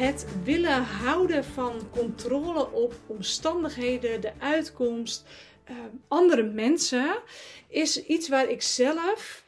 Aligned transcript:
Het 0.00 0.26
willen 0.44 0.82
houden 0.82 1.44
van 1.44 1.72
controle 1.90 2.72
op 2.72 2.94
omstandigheden, 3.06 4.20
de 4.20 4.32
uitkomst, 4.38 5.26
uh, 5.70 5.76
andere 6.08 6.42
mensen, 6.42 7.16
is 7.68 8.04
iets 8.04 8.28
waar 8.28 8.48
ik 8.48 8.62
zelf 8.62 9.44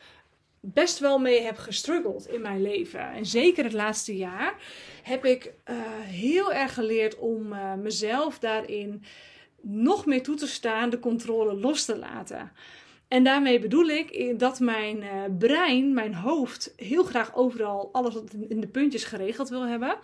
best 0.60 0.98
wel 0.98 1.18
mee 1.18 1.40
heb 1.40 1.56
gestruggeld 1.56 2.28
in 2.28 2.40
mijn 2.40 2.62
leven. 2.62 3.12
En 3.12 3.26
zeker 3.26 3.64
het 3.64 3.72
laatste 3.72 4.16
jaar 4.16 4.54
heb 5.02 5.24
ik 5.24 5.52
uh, 5.70 5.76
heel 6.00 6.52
erg 6.52 6.74
geleerd 6.74 7.18
om 7.18 7.52
uh, 7.52 7.74
mezelf 7.74 8.38
daarin 8.38 9.04
nog 9.60 10.06
meer 10.06 10.22
toe 10.22 10.36
te 10.36 10.46
staan, 10.46 10.90
de 10.90 10.98
controle 10.98 11.54
los 11.54 11.84
te 11.84 11.98
laten. 11.98 12.52
En 13.08 13.24
daarmee 13.24 13.58
bedoel 13.58 13.88
ik 13.88 14.38
dat 14.38 14.60
mijn 14.60 15.02
uh, 15.02 15.08
brein, 15.38 15.92
mijn 15.92 16.14
hoofd, 16.14 16.72
heel 16.76 17.04
graag 17.04 17.34
overal 17.34 17.88
alles 17.92 18.14
in 18.48 18.60
de 18.60 18.68
puntjes 18.68 19.04
geregeld 19.04 19.48
wil 19.48 19.66
hebben. 19.66 19.98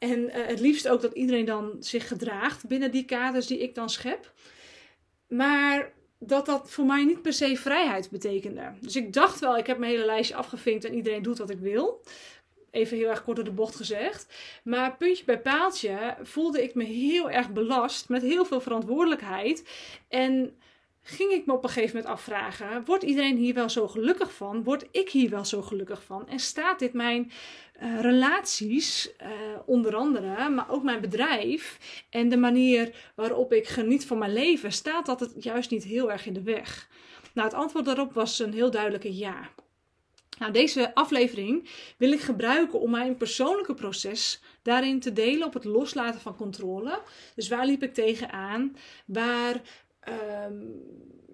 En 0.00 0.18
uh, 0.18 0.46
het 0.46 0.60
liefst 0.60 0.88
ook 0.88 1.00
dat 1.00 1.12
iedereen 1.12 1.44
dan 1.44 1.76
zich 1.78 2.08
gedraagt 2.08 2.66
binnen 2.66 2.90
die 2.90 3.04
kaders 3.04 3.46
die 3.46 3.58
ik 3.58 3.74
dan 3.74 3.90
schep. 3.90 4.32
Maar 5.28 5.92
dat 6.18 6.46
dat 6.46 6.70
voor 6.70 6.84
mij 6.84 7.04
niet 7.04 7.22
per 7.22 7.32
se 7.32 7.56
vrijheid 7.56 8.10
betekende. 8.10 8.72
Dus 8.80 8.96
ik 8.96 9.12
dacht 9.12 9.40
wel, 9.40 9.58
ik 9.58 9.66
heb 9.66 9.78
mijn 9.78 9.92
hele 9.92 10.04
lijstje 10.04 10.34
afgevinkt 10.34 10.84
en 10.84 10.94
iedereen 10.94 11.22
doet 11.22 11.38
wat 11.38 11.50
ik 11.50 11.58
wil. 11.58 12.02
Even 12.70 12.96
heel 12.96 13.08
erg 13.08 13.24
kort 13.24 13.36
door 13.36 13.44
de 13.44 13.52
bocht 13.52 13.76
gezegd. 13.76 14.34
Maar 14.64 14.96
puntje 14.96 15.24
bij 15.24 15.40
paaltje 15.40 16.16
voelde 16.22 16.62
ik 16.62 16.74
me 16.74 16.84
heel 16.84 17.30
erg 17.30 17.52
belast 17.52 18.08
met 18.08 18.22
heel 18.22 18.44
veel 18.44 18.60
verantwoordelijkheid. 18.60 19.64
En 20.08 20.56
ging 21.02 21.32
ik 21.32 21.46
me 21.46 21.52
op 21.52 21.64
een 21.64 21.70
gegeven 21.70 21.96
moment 21.96 22.14
afvragen: 22.14 22.84
wordt 22.84 23.02
iedereen 23.02 23.36
hier 23.36 23.54
wel 23.54 23.70
zo 23.70 23.88
gelukkig 23.88 24.32
van? 24.32 24.64
Word 24.64 24.86
ik 24.90 25.10
hier 25.10 25.30
wel 25.30 25.44
zo 25.44 25.62
gelukkig 25.62 26.04
van? 26.04 26.28
En 26.28 26.38
staat 26.38 26.78
dit 26.78 26.92
mijn 26.92 27.30
uh, 27.82 28.00
relaties, 28.00 29.10
uh, 29.22 29.28
onder 29.66 29.94
andere, 29.94 30.48
maar 30.48 30.70
ook 30.70 30.82
mijn 30.82 31.00
bedrijf 31.00 31.78
en 32.10 32.28
de 32.28 32.36
manier 32.36 33.12
waarop 33.14 33.52
ik 33.52 33.68
geniet 33.68 34.06
van 34.06 34.18
mijn 34.18 34.32
leven, 34.32 34.72
staat 34.72 35.06
dat 35.06 35.20
het 35.20 35.34
juist 35.38 35.70
niet 35.70 35.84
heel 35.84 36.12
erg 36.12 36.26
in 36.26 36.32
de 36.32 36.42
weg? 36.42 36.88
Nou, 37.34 37.48
het 37.48 37.56
antwoord 37.56 37.84
daarop 37.84 38.12
was 38.12 38.38
een 38.38 38.52
heel 38.52 38.70
duidelijke 38.70 39.16
ja. 39.16 39.50
Nou, 40.38 40.52
deze 40.52 40.94
aflevering 40.94 41.68
wil 41.96 42.12
ik 42.12 42.20
gebruiken 42.20 42.80
om 42.80 42.90
mijn 42.90 43.16
persoonlijke 43.16 43.74
proces 43.74 44.42
daarin 44.62 45.00
te 45.00 45.12
delen 45.12 45.46
op 45.46 45.54
het 45.54 45.64
loslaten 45.64 46.20
van 46.20 46.36
controle. 46.36 47.02
Dus 47.34 47.48
waar 47.48 47.66
liep 47.66 47.82
ik 47.82 47.94
tegenaan? 47.94 48.76
Waar 49.06 49.60
um, 50.48 50.82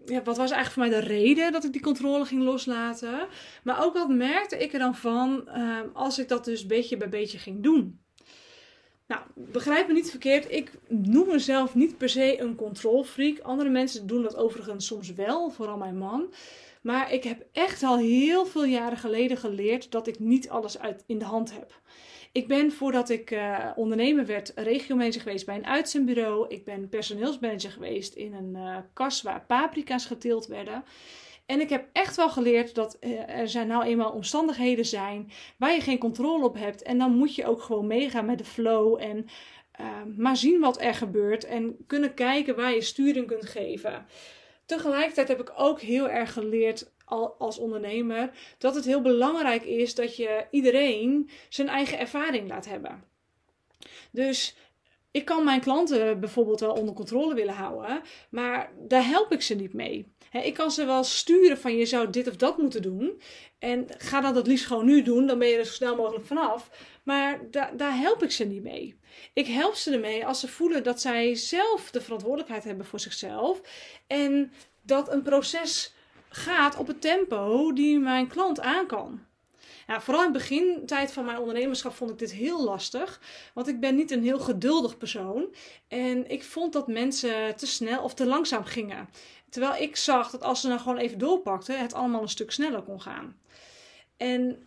ja, 0.07 0.23
wat 0.23 0.37
was 0.37 0.51
eigenlijk 0.51 0.71
voor 0.71 0.99
mij 1.01 1.01
de 1.01 1.15
reden 1.15 1.53
dat 1.53 1.65
ik 1.65 1.73
die 1.73 1.83
controle 1.83 2.25
ging 2.25 2.43
loslaten? 2.43 3.27
Maar 3.63 3.85
ook 3.85 3.95
wat 3.95 4.09
merkte 4.09 4.59
ik 4.59 4.73
er 4.73 4.79
dan 4.79 4.95
van 4.95 5.49
um, 5.59 5.91
als 5.93 6.19
ik 6.19 6.29
dat 6.29 6.45
dus 6.45 6.67
beetje 6.67 6.97
bij 6.97 7.09
beetje 7.09 7.39
ging 7.39 7.63
doen? 7.63 8.01
Nou, 9.07 9.23
begrijp 9.35 9.87
me 9.87 9.93
niet 9.93 10.11
verkeerd. 10.11 10.53
Ik 10.53 10.73
noem 10.89 11.29
mezelf 11.29 11.75
niet 11.75 11.99
per 11.99 12.09
se 12.09 12.41
een 12.41 12.55
controlfreak. 12.55 13.39
Andere 13.39 13.71
mensen 13.71 14.07
doen 14.07 14.23
dat 14.23 14.37
overigens 14.37 14.87
soms 14.87 15.13
wel, 15.13 15.51
vooral 15.51 15.77
mijn 15.77 15.99
man. 15.99 16.33
Maar 16.83 17.13
ik 17.13 17.25
heb 17.25 17.47
echt 17.53 17.83
al 17.83 17.99
heel 17.99 18.47
veel 18.47 18.65
jaren 18.65 18.99
geleden 18.99 19.37
geleerd 19.37 19.91
dat 19.91 20.07
ik 20.07 20.19
niet 20.19 20.49
alles 20.49 20.79
uit 20.79 21.05
in 21.07 21.19
de 21.19 21.25
hand 21.25 21.53
heb. 21.53 21.81
Ik 22.37 22.49
ben 22.49 22.73
voordat 22.73 23.09
ik 23.09 23.31
uh, 23.31 23.71
ondernemer 23.77 24.27
werd 24.27 24.53
regiomanager 24.55 25.21
geweest 25.21 25.47
bij 25.47 25.57
een 25.57 25.67
uitzendbureau. 25.67 26.49
Ik 26.49 26.65
ben 26.65 26.89
personeelsmanager 26.89 27.71
geweest 27.71 28.15
in 28.15 28.35
een 28.35 28.55
uh, 28.57 28.77
kas 28.93 29.23
waar 29.23 29.45
paprika's 29.47 30.07
geteeld 30.07 30.47
werden. 30.47 30.85
En 31.47 31.61
ik 31.61 31.69
heb 31.69 31.89
echt 31.93 32.17
wel 32.17 32.31
geleerd 32.31 32.75
dat 32.75 32.97
uh, 33.01 33.29
er 33.29 33.49
zijn 33.49 33.67
nou 33.67 33.85
eenmaal 33.85 34.11
omstandigheden 34.11 34.85
zijn 34.85 35.31
waar 35.59 35.73
je 35.73 35.81
geen 35.81 35.99
controle 35.99 36.45
op 36.45 36.55
hebt. 36.55 36.83
En 36.83 36.99
dan 36.99 37.17
moet 37.17 37.35
je 37.35 37.47
ook 37.47 37.63
gewoon 37.63 37.87
meegaan 37.87 38.27
met 38.27 38.39
de 38.39 38.45
flow 38.45 39.01
en 39.01 39.27
maar 40.17 40.37
zien 40.37 40.61
wat 40.61 40.81
er 40.81 40.95
gebeurt 40.95 41.45
en 41.45 41.77
kunnen 41.87 42.15
kijken 42.15 42.57
waar 42.57 42.75
je 42.75 42.83
sturing 42.83 43.27
kunt 43.27 43.47
geven. 43.47 44.07
Tegelijkertijd 44.67 45.29
heb 45.29 45.41
ik 45.41 45.53
ook 45.57 45.81
heel 45.81 46.09
erg 46.09 46.33
geleerd 46.33 46.93
als 47.39 47.59
ondernemer 47.59 48.31
dat 48.59 48.75
het 48.75 48.85
heel 48.85 49.01
belangrijk 49.01 49.63
is 49.63 49.95
dat 49.95 50.17
je 50.17 50.47
iedereen 50.51 51.31
zijn 51.49 51.69
eigen 51.69 51.99
ervaring 51.99 52.49
laat 52.49 52.67
hebben. 52.67 53.05
Dus 54.11 54.57
ik 55.17 55.25
kan 55.25 55.45
mijn 55.45 55.61
klanten 55.61 56.21
bijvoorbeeld 56.21 56.61
wel 56.61 56.73
onder 56.73 56.95
controle 56.95 57.35
willen 57.35 57.55
houden, 57.55 58.01
maar 58.31 58.73
daar 58.89 59.07
help 59.07 59.33
ik 59.33 59.43
ze 59.43 59.55
niet 59.55 59.73
mee. 59.73 60.15
ik 60.33 60.55
kan 60.55 60.71
ze 60.71 60.85
wel 60.85 61.05
sturen 61.05 61.59
van 61.59 61.77
je 61.77 61.87
zou 61.87 62.11
dit 62.11 62.29
of 62.29 62.37
dat 62.37 62.59
moeten 62.59 62.83
doen. 62.83 63.21
En 63.59 63.87
ga 63.99 64.21
dat 64.21 64.35
het 64.35 64.47
liefst 64.47 64.67
gewoon 64.67 64.85
nu 64.85 65.03
doen, 65.03 65.27
dan 65.27 65.39
ben 65.39 65.49
je 65.49 65.57
er 65.57 65.65
zo 65.65 65.73
snel 65.73 65.97
mogelijk 65.97 66.27
vanaf. 66.27 66.71
Maar 67.03 67.41
daar 67.77 67.99
help 67.99 68.23
ik 68.23 68.31
ze 68.31 68.45
niet 68.45 68.63
mee. 68.63 68.99
Ik 69.33 69.47
help 69.47 69.75
ze 69.75 69.93
ermee 69.93 70.27
als 70.27 70.41
ze 70.41 70.49
voelen 70.49 70.83
dat 70.83 71.01
zij 71.01 71.35
zelf 71.35 71.91
de 71.91 72.01
verantwoordelijkheid 72.01 72.65
hebben 72.65 72.87
voor 72.87 73.01
zichzelf. 73.01 73.61
En 74.07 74.53
dat 74.83 75.13
een 75.13 75.23
proces 75.23 75.96
gaat 76.37 76.77
op 76.77 76.87
het 76.87 77.01
tempo 77.01 77.73
die 77.73 77.99
mijn 77.99 78.27
klant 78.27 78.61
aan 78.61 78.87
kan. 78.87 79.21
Ja, 79.87 80.01
vooral 80.01 80.25
in 80.25 80.33
het 80.33 80.39
begintijd 80.39 81.13
van 81.13 81.25
mijn 81.25 81.39
ondernemerschap 81.39 81.95
vond 81.95 82.11
ik 82.11 82.19
dit 82.19 82.33
heel 82.33 82.65
lastig. 82.65 83.21
Want 83.55 83.69
ik 83.69 83.81
ben 83.81 83.95
niet 83.95 84.11
een 84.11 84.23
heel 84.23 84.39
geduldig 84.39 84.97
persoon. 84.97 85.55
En 85.89 86.31
ik 86.31 86.45
vond 86.45 86.73
dat 86.73 86.89
mensen 86.89 87.57
te 87.57 87.67
snel 87.67 88.03
of 88.03 88.15
te 88.15 88.27
langzaam 88.27 88.65
gingen. 88.65 89.09
Terwijl 89.49 89.83
ik 89.83 89.97
zag 89.97 90.31
dat 90.31 90.43
als 90.43 90.61
ze 90.61 90.69
nou 90.69 90.81
gewoon 90.81 90.99
even 90.99 91.19
doorpakten, 91.19 91.81
het 91.81 91.95
allemaal 91.95 92.23
een 92.23 92.29
stuk 92.29 92.51
sneller 92.51 92.83
kon 92.83 93.01
gaan. 93.01 93.37
En 94.17 94.67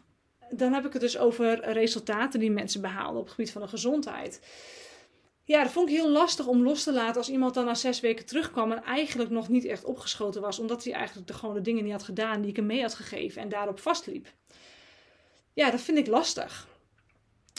dan 0.50 0.74
heb 0.74 0.86
ik 0.86 0.94
het 0.94 1.02
dus 1.02 1.18
over 1.18 1.72
resultaten 1.72 2.40
die 2.40 2.52
mensen 2.52 2.82
behaalden 2.82 3.20
op 3.20 3.26
het 3.26 3.36
gebied 3.36 3.52
van 3.52 3.62
de 3.62 3.68
gezondheid 3.68 4.42
ja, 5.50 5.64
dat 5.64 5.72
vond 5.72 5.90
ik 5.90 5.96
heel 5.96 6.10
lastig 6.10 6.48
om 6.48 6.64
los 6.64 6.84
te 6.84 6.94
laten 6.94 7.18
als 7.18 7.30
iemand 7.30 7.54
dan 7.54 7.66
na 7.66 7.74
zes 7.74 8.00
weken 8.00 8.26
terugkwam 8.26 8.72
en 8.72 8.84
eigenlijk 8.84 9.30
nog 9.30 9.50
niet 9.50 9.66
echt 9.66 9.84
opgeschoten 9.84 10.42
was, 10.42 10.60
omdat 10.60 10.84
hij 10.84 10.94
eigenlijk 10.94 11.28
de, 11.28 11.34
gewoon 11.34 11.56
de 11.56 11.62
dingen 11.62 11.84
niet 11.84 11.92
had 11.92 12.04
gedaan 12.04 12.42
die 12.42 12.50
ik 12.50 12.56
hem 12.56 12.66
mee 12.66 12.82
had 12.82 12.94
gegeven 12.94 13.42
en 13.42 13.50
daarop 13.50 13.80
vastliep. 13.80 14.28
Ja, 15.54 15.72
dat 15.72 15.82
vind 15.82 15.98
ik 15.98 16.08
lastig. 16.08 16.68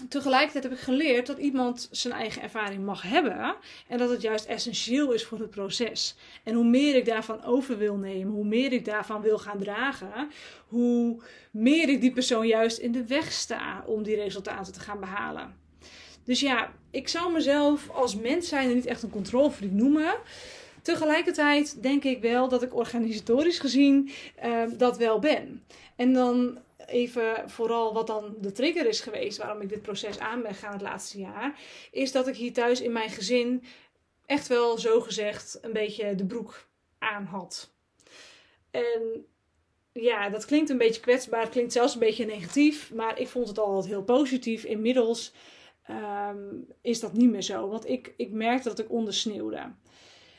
Tegelijkertijd 0.08 0.64
heb 0.64 0.72
ik 0.72 0.78
geleerd 0.78 1.26
dat 1.26 1.38
iemand 1.38 1.88
zijn 1.90 2.14
eigen 2.14 2.42
ervaring 2.42 2.84
mag 2.84 3.02
hebben 3.02 3.56
en 3.88 3.98
dat 3.98 4.10
het 4.10 4.22
juist 4.22 4.44
essentieel 4.44 5.12
is 5.12 5.24
voor 5.24 5.38
het 5.38 5.50
proces. 5.50 6.16
En 6.44 6.54
hoe 6.54 6.64
meer 6.64 6.94
ik 6.94 7.04
daarvan 7.04 7.44
over 7.44 7.78
wil 7.78 7.96
nemen, 7.96 8.32
hoe 8.32 8.46
meer 8.46 8.72
ik 8.72 8.84
daarvan 8.84 9.20
wil 9.20 9.38
gaan 9.38 9.58
dragen, 9.58 10.30
hoe 10.66 11.22
meer 11.50 11.88
ik 11.88 12.00
die 12.00 12.12
persoon 12.12 12.46
juist 12.46 12.78
in 12.78 12.92
de 12.92 13.06
weg 13.06 13.32
sta 13.32 13.84
om 13.86 14.02
die 14.02 14.16
resultaten 14.16 14.72
te 14.72 14.80
gaan 14.80 15.00
behalen. 15.00 15.59
Dus 16.30 16.40
ja, 16.40 16.72
ik 16.90 17.08
zou 17.08 17.32
mezelf 17.32 17.90
als 17.90 18.16
mens 18.16 18.48
zijn 18.48 18.74
niet 18.74 18.86
echt 18.86 19.02
een 19.02 19.10
controlfreak 19.10 19.72
noemen. 19.72 20.14
Tegelijkertijd 20.82 21.82
denk 21.82 22.04
ik 22.04 22.20
wel 22.20 22.48
dat 22.48 22.62
ik 22.62 22.74
organisatorisch 22.74 23.58
gezien 23.58 24.10
uh, 24.44 24.62
dat 24.76 24.96
wel 24.96 25.18
ben. 25.18 25.64
En 25.96 26.12
dan 26.12 26.58
even 26.86 27.50
vooral 27.50 27.92
wat 27.92 28.06
dan 28.06 28.34
de 28.40 28.52
trigger 28.52 28.86
is 28.86 29.00
geweest 29.00 29.38
waarom 29.38 29.60
ik 29.60 29.68
dit 29.68 29.82
proces 29.82 30.18
aan 30.18 30.42
ben 30.42 30.54
gaan 30.54 30.72
het 30.72 30.80
laatste 30.80 31.18
jaar, 31.18 31.60
is 31.90 32.12
dat 32.12 32.28
ik 32.28 32.36
hier 32.36 32.52
thuis 32.52 32.80
in 32.80 32.92
mijn 32.92 33.10
gezin 33.10 33.64
echt 34.26 34.46
wel 34.46 34.78
zo 34.78 35.00
gezegd 35.00 35.58
een 35.62 35.72
beetje 35.72 36.14
de 36.14 36.26
broek 36.26 36.66
aan 36.98 37.24
had. 37.24 37.70
En 38.70 39.26
ja, 39.92 40.28
dat 40.28 40.44
klinkt 40.44 40.70
een 40.70 40.78
beetje 40.78 41.00
kwetsbaar, 41.00 41.40
het 41.40 41.50
klinkt 41.50 41.72
zelfs 41.72 41.92
een 41.94 42.00
beetje 42.00 42.26
negatief, 42.26 42.92
maar 42.92 43.18
ik 43.20 43.28
vond 43.28 43.48
het 43.48 43.58
altijd 43.58 43.92
heel 43.92 44.02
positief. 44.04 44.64
Inmiddels 44.64 45.32
um, 45.90 46.66
is 46.82 47.00
dat 47.00 47.12
niet 47.12 47.30
meer 47.30 47.42
zo. 47.42 47.68
Want 47.68 47.88
ik, 47.88 48.14
ik 48.16 48.30
merkte 48.30 48.68
dat 48.68 48.78
ik 48.78 48.90
ondersneeuwde. 48.90 49.72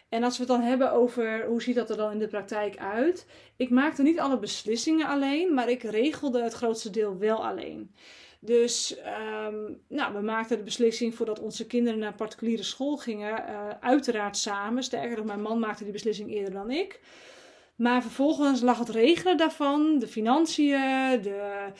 En 0.09 0.23
als 0.23 0.37
we 0.37 0.43
het 0.43 0.51
dan 0.51 0.61
hebben 0.61 0.91
over 0.91 1.45
hoe 1.45 1.61
ziet 1.61 1.75
dat 1.75 1.89
er 1.89 1.97
dan 1.97 2.11
in 2.11 2.19
de 2.19 2.27
praktijk 2.27 2.77
uit. 2.77 3.25
Ik 3.55 3.69
maakte 3.69 4.03
niet 4.03 4.19
alle 4.19 4.39
beslissingen 4.39 5.07
alleen, 5.07 5.53
maar 5.53 5.69
ik 5.69 5.83
regelde 5.83 6.43
het 6.43 6.53
grootste 6.53 6.89
deel 6.89 7.17
wel 7.17 7.45
alleen. 7.45 7.91
Dus 8.39 8.97
um, 9.45 9.81
nou, 9.87 10.13
we 10.13 10.21
maakten 10.21 10.57
de 10.57 10.63
beslissing 10.63 11.15
voordat 11.15 11.39
onze 11.39 11.67
kinderen 11.67 11.99
naar 11.99 12.13
particuliere 12.13 12.63
school 12.63 12.97
gingen. 12.97 13.43
Uh, 13.49 13.67
uiteraard 13.79 14.37
samen. 14.37 14.83
Sterker 14.83 15.17
nog, 15.17 15.25
mijn 15.25 15.41
man 15.41 15.59
maakte 15.59 15.83
die 15.83 15.93
beslissing 15.93 16.33
eerder 16.33 16.53
dan 16.53 16.71
ik. 16.71 16.99
Maar 17.75 18.01
vervolgens 18.01 18.61
lag 18.61 18.79
het 18.79 18.89
regelen 18.89 19.37
daarvan, 19.37 19.99
de 19.99 20.07
financiën, 20.07 21.21
de 21.21 21.71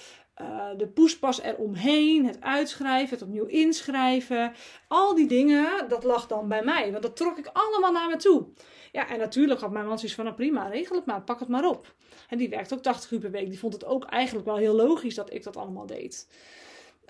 uh, 0.42 0.78
de 0.78 0.88
poespas 0.88 1.42
eromheen, 1.42 2.26
het 2.26 2.42
uitschrijven, 2.42 3.10
het 3.10 3.28
opnieuw 3.28 3.46
inschrijven. 3.46 4.54
Al 4.88 5.16
die 5.16 5.28
dingen, 5.28 5.88
dat 5.88 6.04
lag 6.04 6.28
dan 6.28 6.48
bij 6.48 6.64
mij. 6.64 6.92
Want 6.92 7.04
dat 7.04 7.16
trok 7.16 7.38
ik 7.38 7.50
allemaal 7.54 7.92
naar 7.92 8.10
me 8.10 8.16
toe. 8.16 8.48
Ja, 8.92 9.10
en 9.10 9.20
natuurlijk 9.20 9.60
had 9.60 9.72
mijn 9.72 9.86
man 9.86 9.98
zoiets 9.98 10.16
van, 10.16 10.26
nou 10.26 10.36
prima, 10.36 10.68
regel 10.68 10.96
het 10.96 11.06
maar, 11.06 11.22
pak 11.22 11.40
het 11.40 11.50
maar 11.50 11.68
op. 11.68 11.96
En 12.30 12.38
die 12.38 12.50
werkte 12.50 12.74
ook 12.74 12.82
80 12.82 13.12
uur 13.12 13.20
per 13.20 13.32
week. 13.32 13.50
Die 13.50 13.60
vond 13.60 13.74
het 13.74 13.86
ook 13.86 14.06
eigenlijk 14.06 14.46
wel 14.46 14.58
heel 14.58 14.76
logisch 14.76 15.16
dat 15.16 15.34
ik 15.34 15.44
dat 15.44 15.58
allemaal 15.58 15.86
deed. 15.86 16.28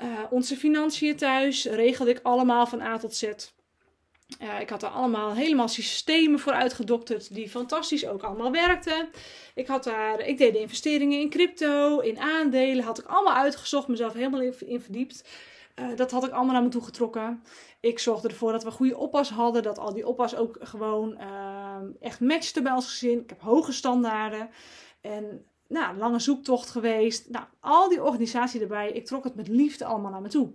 Uh, 0.01 0.19
onze 0.29 0.55
financiën 0.55 1.15
thuis 1.15 1.65
regelde 1.65 2.11
ik 2.11 2.19
allemaal 2.23 2.67
van 2.67 2.81
A 2.81 2.97
tot 2.97 3.15
Z. 3.15 3.29
Ik 4.59 4.69
had 4.69 4.83
er 4.83 4.89
allemaal 4.89 5.33
helemaal 5.33 5.67
systemen 5.67 6.39
voor 6.39 6.53
uitgedokterd 6.53 7.33
die 7.33 7.49
fantastisch 7.49 8.07
ook 8.07 8.23
allemaal 8.23 8.51
werkten. 8.51 9.09
Ik, 9.55 9.67
had 9.67 9.83
daar, 9.83 10.19
ik 10.19 10.37
deed 10.37 10.53
de 10.53 10.59
investeringen 10.59 11.19
in 11.19 11.29
crypto, 11.29 11.99
in 11.99 12.19
aandelen, 12.19 12.83
had 12.83 12.99
ik 12.99 13.05
allemaal 13.05 13.33
uitgezocht, 13.33 13.87
mezelf 13.87 14.13
helemaal 14.13 14.41
in, 14.41 14.81
verdiept. 14.81 15.23
Eh, 15.75 15.85
dat 15.95 16.11
had 16.11 16.25
ik 16.25 16.31
allemaal 16.31 16.53
naar 16.53 16.63
me 16.63 16.69
toe 16.69 16.83
getrokken. 16.83 17.43
Ik 17.79 17.99
zorgde 17.99 18.27
ervoor 18.27 18.51
dat 18.51 18.63
we 18.63 18.71
goede 18.71 18.97
oppas 18.97 19.29
hadden. 19.29 19.63
Dat 19.63 19.79
al 19.79 19.93
die 19.93 20.07
oppas 20.07 20.35
ook 20.35 20.57
gewoon 20.59 21.17
ehm, 21.17 21.85
echt 21.99 22.19
matchten 22.19 22.63
bij 22.63 22.71
ons 22.71 22.85
gezin. 22.85 23.19
Ik 23.19 23.29
heb 23.29 23.41
hoge 23.41 23.71
standaarden. 23.71 24.49
En 25.01 25.45
nou, 25.67 25.97
lange 25.97 26.19
zoektocht 26.19 26.69
geweest. 26.69 27.29
Nou, 27.29 27.45
al 27.59 27.89
die 27.89 28.03
organisatie 28.03 28.61
erbij. 28.61 28.91
Ik 28.91 29.05
trok 29.05 29.23
het 29.23 29.35
met 29.35 29.47
liefde 29.47 29.85
allemaal 29.85 30.11
naar 30.11 30.21
me 30.21 30.29
toe. 30.29 30.53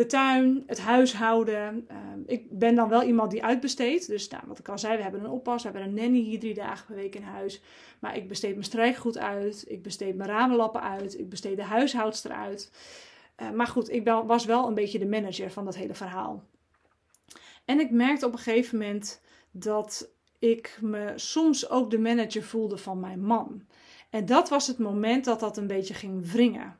De 0.00 0.06
tuin, 0.06 0.62
het 0.66 0.80
huishouden. 0.80 1.84
Ehm, 1.88 2.20
ik 2.26 2.58
ben 2.58 2.74
dan 2.74 2.88
wel 2.88 3.02
iemand 3.02 3.30
die 3.30 3.44
uitbesteedt. 3.44 4.06
Dus 4.06 4.28
nou, 4.28 4.42
wat 4.46 4.58
ik 4.58 4.68
al 4.68 4.78
zei, 4.78 4.96
we 4.96 5.02
hebben 5.02 5.20
een 5.20 5.30
oppas. 5.30 5.62
We 5.62 5.70
hebben 5.70 5.88
een 5.88 5.94
nanny 5.94 6.20
hier 6.20 6.38
drie 6.38 6.54
dagen 6.54 6.86
per 6.86 6.94
week 6.94 7.14
in 7.14 7.22
huis. 7.22 7.62
Maar 7.98 8.16
ik 8.16 8.28
besteed 8.28 8.50
mijn 8.50 8.64
strijkgoed 8.64 9.18
uit. 9.18 9.64
Ik 9.68 9.82
besteed 9.82 10.16
mijn 10.16 10.30
ramenlappen 10.30 10.82
uit. 10.82 11.18
Ik 11.18 11.28
besteed 11.28 11.56
de 11.56 11.62
huishoudster 11.62 12.30
uit. 12.30 12.72
Uh, 13.42 13.50
maar 13.50 13.66
goed, 13.66 13.90
ik 13.90 14.04
was 14.26 14.44
wel 14.44 14.66
een 14.66 14.74
beetje 14.74 14.98
de 14.98 15.06
manager 15.06 15.50
van 15.50 15.64
dat 15.64 15.76
hele 15.76 15.94
verhaal. 15.94 16.44
En 17.64 17.80
ik 17.80 17.90
merkte 17.90 18.26
op 18.26 18.32
een 18.32 18.38
gegeven 18.38 18.78
moment 18.78 19.20
dat 19.50 20.10
ik 20.38 20.78
me 20.80 21.12
soms 21.16 21.70
ook 21.70 21.90
de 21.90 21.98
manager 21.98 22.42
voelde 22.42 22.76
van 22.76 23.00
mijn 23.00 23.22
man. 23.22 23.62
En 24.10 24.26
dat 24.26 24.48
was 24.48 24.66
het 24.66 24.78
moment 24.78 25.24
dat 25.24 25.40
dat 25.40 25.56
een 25.56 25.66
beetje 25.66 25.94
ging 25.94 26.32
wringen. 26.32 26.79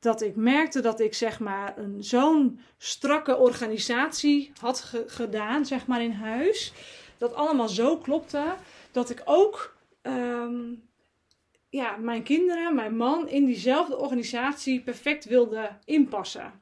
Dat 0.00 0.22
ik 0.22 0.36
merkte 0.36 0.80
dat 0.80 1.00
ik 1.00 1.14
zeg 1.14 1.40
maar 1.40 1.78
een 1.78 2.04
zo'n 2.04 2.60
strakke 2.78 3.36
organisatie 3.36 4.52
had 4.60 4.94
gedaan, 5.06 5.66
zeg 5.66 5.86
maar 5.86 6.02
in 6.02 6.12
huis. 6.12 6.72
Dat 7.18 7.34
allemaal 7.34 7.68
zo 7.68 7.98
klopte, 7.98 8.44
dat 8.92 9.10
ik 9.10 9.22
ook 9.24 9.76
ehm, 10.02 10.74
ja, 11.68 11.96
mijn 11.96 12.22
kinderen, 12.22 12.74
mijn 12.74 12.96
man 12.96 13.28
in 13.28 13.44
diezelfde 13.44 13.96
organisatie 13.96 14.80
perfect 14.80 15.24
wilde 15.24 15.70
inpassen. 15.84 16.52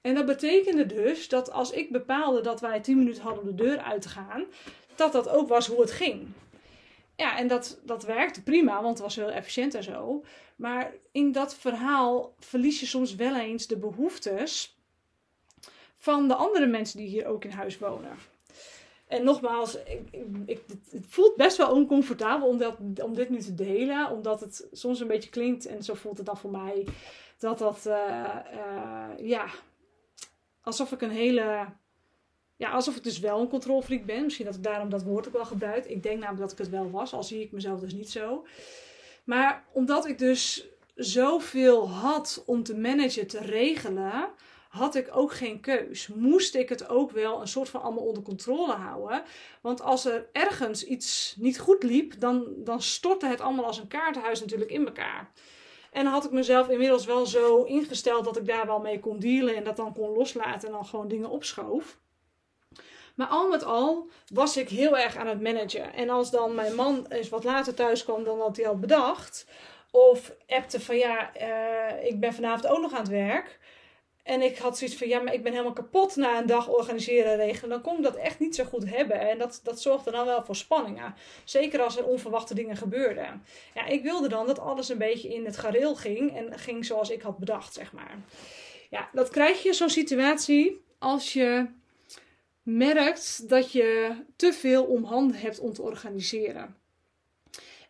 En 0.00 0.14
dat 0.14 0.26
betekende 0.26 0.86
dus 0.86 1.28
dat 1.28 1.52
als 1.52 1.70
ik 1.70 1.92
bepaalde 1.92 2.40
dat 2.40 2.60
wij 2.60 2.80
10 2.80 2.98
minuten 2.98 3.22
hadden 3.22 3.42
om 3.42 3.48
de 3.48 3.62
deur 3.62 3.78
uit 3.78 4.02
te 4.02 4.08
gaan, 4.08 4.44
dat 4.94 5.12
dat 5.12 5.28
ook 5.28 5.48
was 5.48 5.66
hoe 5.66 5.80
het 5.80 5.92
ging. 5.92 6.28
Ja, 7.18 7.38
en 7.38 7.48
dat, 7.48 7.80
dat 7.84 8.04
werkte 8.04 8.42
prima, 8.42 8.82
want 8.82 8.98
het 8.98 9.06
was 9.06 9.16
heel 9.16 9.30
efficiënt 9.30 9.74
en 9.74 9.82
zo. 9.82 10.24
Maar 10.56 10.92
in 11.12 11.32
dat 11.32 11.54
verhaal 11.54 12.34
verlies 12.38 12.80
je 12.80 12.86
soms 12.86 13.14
wel 13.14 13.36
eens 13.36 13.66
de 13.66 13.76
behoeftes 13.76 14.78
van 15.96 16.28
de 16.28 16.34
andere 16.34 16.66
mensen 16.66 16.98
die 16.98 17.08
hier 17.08 17.26
ook 17.26 17.44
in 17.44 17.50
huis 17.50 17.78
wonen. 17.78 18.16
En 19.06 19.24
nogmaals, 19.24 19.74
ik, 19.82 20.00
ik, 20.46 20.60
het 20.90 21.06
voelt 21.08 21.36
best 21.36 21.56
wel 21.56 21.70
oncomfortabel 21.70 22.48
om, 22.48 22.58
dat, 22.58 22.76
om 23.02 23.14
dit 23.14 23.28
nu 23.28 23.38
te 23.38 23.54
delen. 23.54 24.10
Omdat 24.10 24.40
het 24.40 24.68
soms 24.72 25.00
een 25.00 25.06
beetje 25.06 25.30
klinkt, 25.30 25.66
en 25.66 25.82
zo 25.82 25.94
voelt 25.94 26.16
het 26.16 26.26
dan 26.26 26.38
voor 26.38 26.50
mij, 26.50 26.86
dat 27.38 27.58
dat, 27.58 27.84
uh, 27.86 28.36
uh, 28.54 29.28
ja, 29.28 29.46
alsof 30.62 30.92
ik 30.92 31.02
een 31.02 31.10
hele, 31.10 31.66
ja, 32.58 32.70
alsof 32.70 32.96
ik 32.96 33.02
dus 33.02 33.18
wel 33.18 33.40
een 33.40 33.48
controlfreak 33.48 34.04
ben. 34.04 34.24
Misschien 34.24 34.46
dat 34.46 34.54
ik 34.54 34.62
daarom 34.62 34.88
dat 34.88 35.02
woord 35.02 35.26
ook 35.26 35.32
wel 35.32 35.44
gebruik. 35.44 35.84
Ik 35.84 36.02
denk 36.02 36.18
namelijk 36.18 36.42
dat 36.42 36.52
ik 36.52 36.58
het 36.58 36.68
wel 36.68 36.90
was, 36.90 37.12
al 37.12 37.22
zie 37.22 37.40
ik 37.40 37.52
mezelf 37.52 37.80
dus 37.80 37.92
niet 37.92 38.10
zo. 38.10 38.46
Maar 39.24 39.64
omdat 39.72 40.06
ik 40.06 40.18
dus 40.18 40.68
zoveel 40.94 41.90
had 41.90 42.42
om 42.46 42.62
te 42.62 42.76
managen, 42.76 43.26
te 43.26 43.40
regelen 43.40 44.30
had 44.68 44.94
ik 44.94 45.08
ook 45.12 45.32
geen 45.32 45.60
keus. 45.60 46.08
Moest 46.08 46.54
ik 46.54 46.68
het 46.68 46.88
ook 46.88 47.10
wel 47.10 47.40
een 47.40 47.48
soort 47.48 47.68
van 47.68 47.82
allemaal 47.82 48.04
onder 48.04 48.22
controle 48.22 48.72
houden. 48.72 49.22
Want 49.60 49.82
als 49.82 50.04
er 50.04 50.28
ergens 50.32 50.84
iets 50.84 51.34
niet 51.38 51.58
goed 51.58 51.82
liep, 51.82 52.20
dan, 52.20 52.46
dan 52.56 52.82
stortte 52.82 53.26
het 53.26 53.40
allemaal 53.40 53.64
als 53.64 53.78
een 53.78 53.88
kaartenhuis 53.88 54.40
natuurlijk 54.40 54.70
in 54.70 54.86
elkaar. 54.86 55.30
En 55.92 56.06
had 56.06 56.24
ik 56.24 56.30
mezelf 56.30 56.68
inmiddels 56.68 57.06
wel 57.06 57.26
zo 57.26 57.62
ingesteld 57.62 58.24
dat 58.24 58.36
ik 58.36 58.46
daar 58.46 58.66
wel 58.66 58.80
mee 58.80 59.00
kon 59.00 59.18
dealen 59.18 59.56
en 59.56 59.64
dat 59.64 59.76
dan 59.76 59.94
kon 59.94 60.12
loslaten 60.12 60.68
en 60.68 60.74
dan 60.74 60.86
gewoon 60.86 61.08
dingen 61.08 61.30
opschoof. 61.30 61.98
Maar 63.18 63.26
al 63.26 63.48
met 63.48 63.64
al 63.64 64.08
was 64.32 64.56
ik 64.56 64.68
heel 64.68 64.98
erg 64.98 65.16
aan 65.16 65.26
het 65.26 65.40
managen. 65.40 65.94
En 65.94 66.10
als 66.10 66.30
dan 66.30 66.54
mijn 66.54 66.74
man 66.74 67.06
eens 67.08 67.28
wat 67.28 67.44
later 67.44 67.74
thuis 67.74 68.04
kwam 68.04 68.24
dan 68.24 68.38
wat 68.38 68.56
hij 68.56 68.66
had 68.66 68.80
bedacht, 68.80 69.46
of 69.90 70.32
appte 70.46 70.80
van 70.80 70.96
ja, 70.96 71.30
uh, 71.40 72.06
ik 72.06 72.20
ben 72.20 72.34
vanavond 72.34 72.66
ook 72.66 72.80
nog 72.80 72.92
aan 72.92 73.00
het 73.00 73.08
werk 73.08 73.58
en 74.28 74.42
ik 74.42 74.58
had 74.58 74.78
zoiets 74.78 74.96
van, 74.96 75.08
ja, 75.08 75.20
maar 75.20 75.34
ik 75.34 75.42
ben 75.42 75.52
helemaal 75.52 75.72
kapot 75.72 76.16
na 76.16 76.38
een 76.38 76.46
dag 76.46 76.68
organiseren 76.68 77.32
en 77.32 77.38
regelen. 77.38 77.70
Dan 77.70 77.80
kon 77.80 77.96
ik 77.96 78.02
dat 78.02 78.16
echt 78.16 78.38
niet 78.38 78.54
zo 78.54 78.64
goed 78.64 78.90
hebben. 78.90 79.20
En 79.20 79.38
dat, 79.38 79.60
dat 79.62 79.80
zorgde 79.80 80.10
dan 80.10 80.26
wel 80.26 80.44
voor 80.44 80.56
spanningen. 80.56 81.14
Zeker 81.44 81.82
als 81.82 81.96
er 81.96 82.06
onverwachte 82.06 82.54
dingen 82.54 82.76
gebeurden. 82.76 83.42
Ja, 83.74 83.86
ik 83.86 84.02
wilde 84.02 84.28
dan 84.28 84.46
dat 84.46 84.58
alles 84.58 84.88
een 84.88 84.98
beetje 84.98 85.34
in 85.34 85.44
het 85.44 85.56
gareel 85.56 85.94
ging. 85.94 86.36
En 86.36 86.58
ging 86.58 86.84
zoals 86.84 87.10
ik 87.10 87.22
had 87.22 87.38
bedacht, 87.38 87.74
zeg 87.74 87.92
maar. 87.92 88.18
Ja, 88.90 89.08
dat 89.12 89.28
krijg 89.28 89.62
je 89.62 89.72
zo'n 89.72 89.90
situatie 89.90 90.84
als 90.98 91.32
je 91.32 91.66
merkt 92.76 93.48
dat 93.48 93.72
je 93.72 94.16
te 94.36 94.52
veel 94.52 94.84
om 94.84 95.04
handen 95.04 95.36
hebt 95.36 95.58
om 95.58 95.72
te 95.72 95.82
organiseren. 95.82 96.76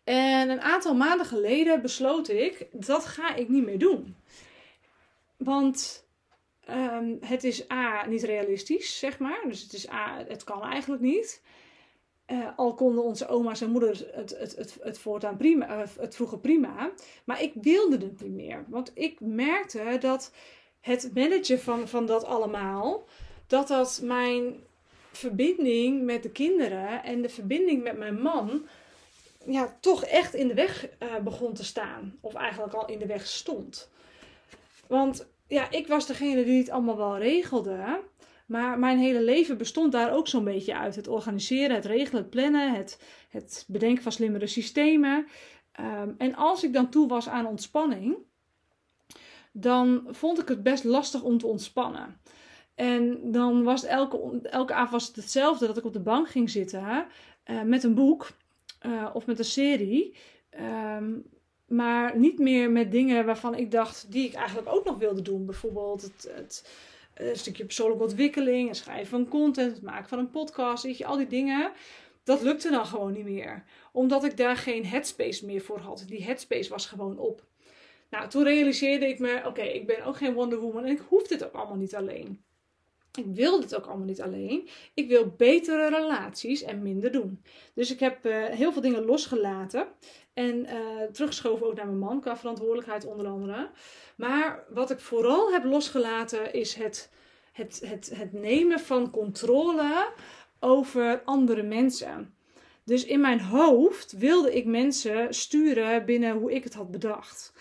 En 0.05 0.51
een 0.51 0.61
aantal 0.61 0.95
maanden 0.95 1.27
geleden 1.27 1.83
besloot 1.83 2.29
ik, 2.29 2.67
dat 2.73 3.05
ga 3.05 3.35
ik 3.35 3.49
niet 3.49 3.65
meer 3.65 3.79
doen. 3.79 4.17
Want 5.37 6.07
Ehm, 6.69 7.17
het 7.21 7.45
is 7.45 7.71
A, 7.71 8.07
niet 8.07 8.23
realistisch, 8.23 8.99
zeg 8.99 9.19
maar. 9.19 9.41
Dus 9.47 9.63
het 9.63 9.73
is 9.73 9.91
A, 9.91 10.25
het 10.29 10.45
kan 10.45 10.63
eigenlijk 10.63 11.03
niet. 11.03 11.43
Uh, 12.27 12.49
al 12.57 12.75
konden 12.75 13.05
onze 13.05 13.29
oma's 13.29 13.61
en 13.61 13.71
moeders 13.71 14.05
het, 14.13 14.39
het, 14.39 14.57
het, 14.57 14.77
het 14.81 14.99
voortaan 14.99 15.37
prima, 15.37 15.77
uh, 15.77 15.89
het 15.99 16.15
vroeger 16.15 16.39
prima. 16.39 16.91
Maar 17.25 17.43
ik 17.43 17.53
wilde 17.55 17.97
het 17.97 18.21
niet 18.21 18.35
meer. 18.35 18.65
Want 18.69 18.91
ik 18.95 19.21
merkte 19.21 19.97
dat 20.01 20.33
het 20.81 21.11
managen 21.15 21.61
van, 21.61 21.89
van 21.89 22.07
dat 22.07 22.25
allemaal, 22.25 23.07
dat 23.47 23.69
dat 23.69 24.01
mijn 24.03 24.57
verbinding 25.19 26.05
met 26.05 26.23
de 26.23 26.31
kinderen 26.31 27.03
en 27.03 27.23
de 27.23 27.29
verbinding 27.29 27.83
met 27.83 27.99
mijn 27.99 28.21
man, 28.21 28.67
ja, 29.47 29.77
toch 29.81 30.05
echt 30.05 30.35
in 30.35 30.49
de 30.49 30.55
weg 30.55 30.89
uh, 31.03 31.17
begon 31.19 31.55
te 31.55 31.65
staan. 31.65 32.19
Of 32.21 32.35
eigenlijk 32.35 32.75
al 32.75 32.87
in 32.87 32.99
de 32.99 33.07
weg 33.07 33.27
stond. 33.27 33.91
Want 34.87 35.29
ja, 35.47 35.71
ik 35.71 35.87
was 35.87 36.07
degene 36.07 36.45
die 36.45 36.59
het 36.59 36.71
allemaal 36.71 36.97
wel 36.97 37.19
regelde. 37.19 38.01
Maar 38.47 38.79
mijn 38.79 38.99
hele 38.99 39.23
leven 39.23 39.59
bestond 39.59 39.93
daar 39.93 40.13
ook 40.13 40.29
zo'n 40.29 40.45
beetje 40.45 40.77
uit. 40.77 40.97
Het 40.97 41.09
organiseren, 41.09 41.77
het 41.77 41.85
regelen, 41.85 42.23
het 42.23 42.31
plannen, 42.31 42.75
het, 42.75 43.01
het 43.29 43.65
bedenken 43.69 44.03
van 44.03 44.13
slimmere 44.13 44.47
systemen. 44.47 45.27
Um, 45.81 46.15
en 46.19 46.35
als 46.35 46.65
ik 46.65 46.73
dan 46.73 46.91
toe 46.91 47.09
was 47.09 47.29
aan 47.29 47.47
ontspanning, 47.47 48.17
dan 49.53 50.07
vond 50.11 50.41
ik 50.41 50.49
het 50.49 50.63
best 50.63 50.85
lastig 50.85 51.23
om 51.23 51.39
te 51.39 51.47
ontspannen. 51.47 52.21
En 52.79 53.33
dan 53.33 53.63
was 53.63 53.85
elke, 53.85 54.41
elke 54.43 54.73
avond 54.73 54.91
was 54.91 55.07
het 55.07 55.17
hetzelfde 55.17 55.67
dat 55.67 55.77
ik 55.77 55.85
op 55.85 55.93
de 55.93 56.01
bank 56.01 56.29
ging 56.29 56.51
zitten 56.51 57.07
uh, 57.47 57.63
met 57.63 57.85
een 57.85 57.95
boek 57.95 58.31
uh, 58.87 59.11
of 59.13 59.27
met 59.27 59.39
een 59.39 59.45
serie. 59.45 60.17
Um, 60.97 61.25
maar 61.67 62.19
niet 62.19 62.39
meer 62.39 62.71
met 62.71 62.93
dingen 62.93 63.27
waarvan 63.27 63.55
ik 63.55 63.71
dacht 63.71 64.13
die 64.13 64.27
ik 64.27 64.35
eigenlijk 64.35 64.69
ook 64.69 64.85
nog 64.85 64.99
wilde 64.99 65.23
doen. 65.23 65.47
Bijvoorbeeld 65.47 66.03
het, 66.03 66.31
het 66.35 66.71
een 67.15 67.37
stukje 67.37 67.65
persoonlijke 67.65 68.03
ontwikkeling, 68.03 68.69
het 68.69 68.77
schrijven 68.77 69.07
van 69.07 69.29
content, 69.29 69.73
het 69.73 69.83
maken 69.83 70.09
van 70.09 70.19
een 70.19 70.31
podcast, 70.31 70.83
weet 70.83 70.99
je, 70.99 71.07
al 71.07 71.17
die 71.17 71.27
dingen. 71.27 71.73
Dat 72.25 72.43
lukte 72.43 72.71
dan 72.71 72.87
gewoon 72.87 73.13
niet 73.13 73.25
meer. 73.25 73.65
Omdat 73.93 74.25
ik 74.25 74.37
daar 74.37 74.57
geen 74.57 74.87
headspace 74.87 75.47
meer 75.47 75.61
voor 75.61 75.79
had. 75.79 76.05
Die 76.07 76.25
headspace 76.25 76.71
was 76.71 76.87
gewoon 76.87 77.19
op. 77.19 77.47
Nou, 78.11 78.29
toen 78.29 78.45
realiseerde 78.45 79.09
ik 79.09 79.19
me, 79.19 79.43
oké, 79.47 79.63
ik 79.63 79.87
ben 79.87 80.05
ook 80.05 80.17
geen 80.17 80.35
Wonder 80.35 80.59
Woman 80.59 80.85
en 80.85 80.93
ik 80.93 81.03
hoef 81.09 81.27
dit 81.27 81.45
ook 81.45 81.53
allemaal 81.53 81.77
niet 81.77 81.95
alleen. 81.95 82.47
Ik 83.19 83.27
wil 83.27 83.61
dit 83.61 83.77
ook 83.77 83.87
allemaal 83.87 84.07
niet 84.07 84.23
alleen. 84.23 84.69
Ik 84.95 85.09
wil 85.09 85.35
betere 85.37 85.89
relaties 85.89 86.63
en 86.63 86.83
minder 86.83 87.13
doen. 87.13 87.43
Dus 87.75 87.91
ik 87.91 88.01
heb 88.01 88.27
uh, 88.27 88.45
heel 88.45 88.73
veel 88.73 88.83
dingen 88.83 89.05
losgelaten. 89.05 89.87
En 90.35 90.67
uh, 90.67 91.03
teruggeschoven 91.13 91.67
ook 91.67 91.75
naar 91.75 91.87
mijn 91.87 91.99
man 91.99 92.21
qua 92.21 92.37
verantwoordelijkheid 92.37 93.07
onder 93.07 93.27
andere. 93.27 93.71
Maar 94.17 94.65
wat 94.69 94.91
ik 94.91 95.01
vooral 95.01 95.53
heb 95.53 95.65
losgelaten 95.65 96.53
is 96.53 96.75
het, 96.75 97.11
het, 97.53 97.83
het, 97.85 98.11
het 98.15 98.33
nemen 98.33 98.81
van 98.81 99.11
controle 99.11 100.13
over 100.61 101.23
andere 101.25 101.63
mensen. 101.63 102.35
Dus 102.85 103.05
in 103.05 103.21
mijn 103.21 103.41
hoofd 103.41 104.13
wilde 104.13 104.57
ik 104.57 104.65
mensen 104.65 105.35
sturen 105.35 106.05
binnen 106.05 106.37
hoe 106.37 106.53
ik 106.53 106.65
het 106.65 106.75
had 106.75 106.91
bedacht. 106.91 107.53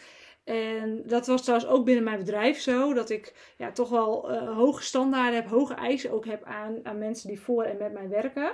En 0.48 1.04
dat 1.06 1.28
was 1.28 1.44
trouwens 1.44 1.70
ook 1.70 1.86
binnen 1.86 2.04
mijn 2.04 2.18
bedrijf 2.18 2.60
zo. 2.60 2.94
Dat 2.94 3.10
ik 3.10 3.54
ja, 3.58 3.72
toch 3.72 3.90
wel 3.90 4.32
uh, 4.32 4.56
hoge 4.56 4.84
standaarden 4.84 5.36
heb, 5.36 5.48
hoge 5.48 5.74
eisen 5.74 6.12
ook 6.12 6.26
heb 6.26 6.44
aan, 6.44 6.80
aan 6.84 6.98
mensen 6.98 7.28
die 7.28 7.40
voor 7.40 7.64
en 7.64 7.78
met 7.78 7.94
mij 7.94 8.10
werken. 8.10 8.52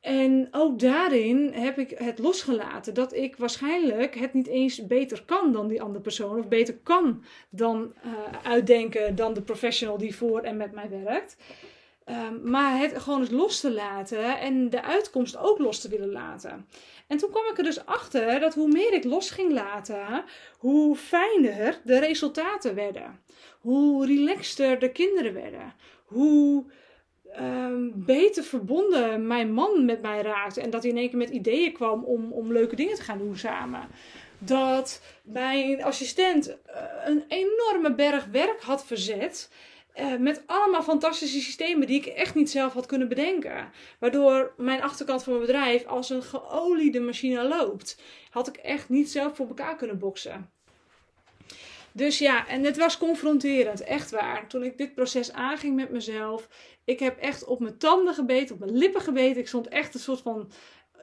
En 0.00 0.48
ook 0.50 0.78
daarin 0.78 1.52
heb 1.52 1.78
ik 1.78 1.90
het 1.90 2.18
losgelaten 2.18 2.94
dat 2.94 3.12
ik 3.12 3.36
waarschijnlijk 3.36 4.14
het 4.14 4.34
niet 4.34 4.46
eens 4.46 4.86
beter 4.86 5.24
kan 5.24 5.52
dan 5.52 5.68
die 5.68 5.82
andere 5.82 6.02
persoon. 6.02 6.38
Of 6.38 6.48
beter 6.48 6.78
kan 6.82 7.24
dan 7.50 7.94
uh, 8.04 8.12
uitdenken 8.42 9.14
dan 9.14 9.34
de 9.34 9.42
professional 9.42 9.98
die 9.98 10.16
voor 10.16 10.40
en 10.40 10.56
met 10.56 10.72
mij 10.72 10.88
werkt. 11.04 11.36
Ehm, 12.04 12.50
maar 12.50 12.78
het 12.78 12.98
gewoon 12.98 13.20
eens 13.20 13.30
los 13.30 13.60
te 13.60 13.72
laten 13.72 14.38
en 14.38 14.70
de 14.70 14.82
uitkomst 14.82 15.36
ook 15.36 15.58
los 15.58 15.80
te 15.80 15.88
willen 15.88 16.12
laten. 16.12 16.68
En 17.06 17.16
toen 17.16 17.30
kwam 17.30 17.44
ik 17.50 17.58
er 17.58 17.64
dus 17.64 17.86
achter 17.86 18.40
dat 18.40 18.54
hoe 18.54 18.68
meer 18.68 18.92
ik 18.92 19.04
los 19.04 19.30
ging 19.30 19.52
laten, 19.52 20.24
hoe 20.58 20.96
fijner 20.96 21.80
de 21.84 21.98
resultaten 21.98 22.74
werden. 22.74 23.20
Hoe 23.60 24.06
relaxter 24.06 24.78
de 24.78 24.92
kinderen 24.92 25.34
werden. 25.34 25.74
Hoe 26.04 26.64
Ehm, 27.32 27.88
beter 27.94 28.42
verbonden 28.42 29.26
mijn 29.26 29.52
man 29.52 29.84
met 29.84 30.02
mij 30.02 30.22
raakte. 30.22 30.60
En 30.60 30.70
dat 30.70 30.82
hij 30.82 30.90
in 30.90 30.98
één 30.98 31.08
keer 31.08 31.18
met 31.18 31.30
ideeën 31.30 31.72
kwam 31.72 32.04
om, 32.04 32.32
om 32.32 32.52
leuke 32.52 32.76
dingen 32.76 32.94
te 32.94 33.02
gaan 33.02 33.18
doen 33.18 33.36
samen. 33.36 33.88
Dat 34.38 35.02
mijn 35.22 35.82
assistent 35.82 36.48
eh, 36.48 36.82
een 37.04 37.24
enorme 37.28 37.94
berg 37.94 38.24
werk 38.24 38.62
had 38.62 38.86
verzet. 38.86 39.50
Uh, 40.00 40.16
met 40.16 40.42
allemaal 40.46 40.82
fantastische 40.82 41.40
systemen 41.40 41.86
die 41.86 41.96
ik 42.00 42.06
echt 42.06 42.34
niet 42.34 42.50
zelf 42.50 42.72
had 42.72 42.86
kunnen 42.86 43.08
bedenken. 43.08 43.70
Waardoor 43.98 44.54
mijn 44.56 44.82
achterkant 44.82 45.22
van 45.22 45.32
mijn 45.32 45.46
bedrijf 45.46 45.86
als 45.86 46.10
een 46.10 46.22
geoliede 46.22 47.00
machine 47.00 47.48
loopt. 47.48 47.98
Had 48.30 48.48
ik 48.48 48.56
echt 48.56 48.88
niet 48.88 49.10
zelf 49.10 49.36
voor 49.36 49.48
elkaar 49.48 49.76
kunnen 49.76 49.98
boksen. 49.98 50.50
Dus 51.92 52.18
ja, 52.18 52.48
en 52.48 52.64
het 52.64 52.76
was 52.76 52.98
confronterend, 52.98 53.80
echt 53.80 54.10
waar. 54.10 54.48
Toen 54.48 54.62
ik 54.62 54.78
dit 54.78 54.94
proces 54.94 55.32
aanging 55.32 55.76
met 55.76 55.90
mezelf, 55.90 56.48
ik 56.84 56.98
heb 56.98 57.18
echt 57.18 57.44
op 57.44 57.60
mijn 57.60 57.78
tanden 57.78 58.14
gebeten, 58.14 58.54
op 58.54 58.60
mijn 58.60 58.76
lippen 58.76 59.00
gebeten. 59.00 59.40
Ik 59.40 59.48
stond 59.48 59.68
echt 59.68 59.94
een 59.94 60.00
soort 60.00 60.20
van, 60.20 60.50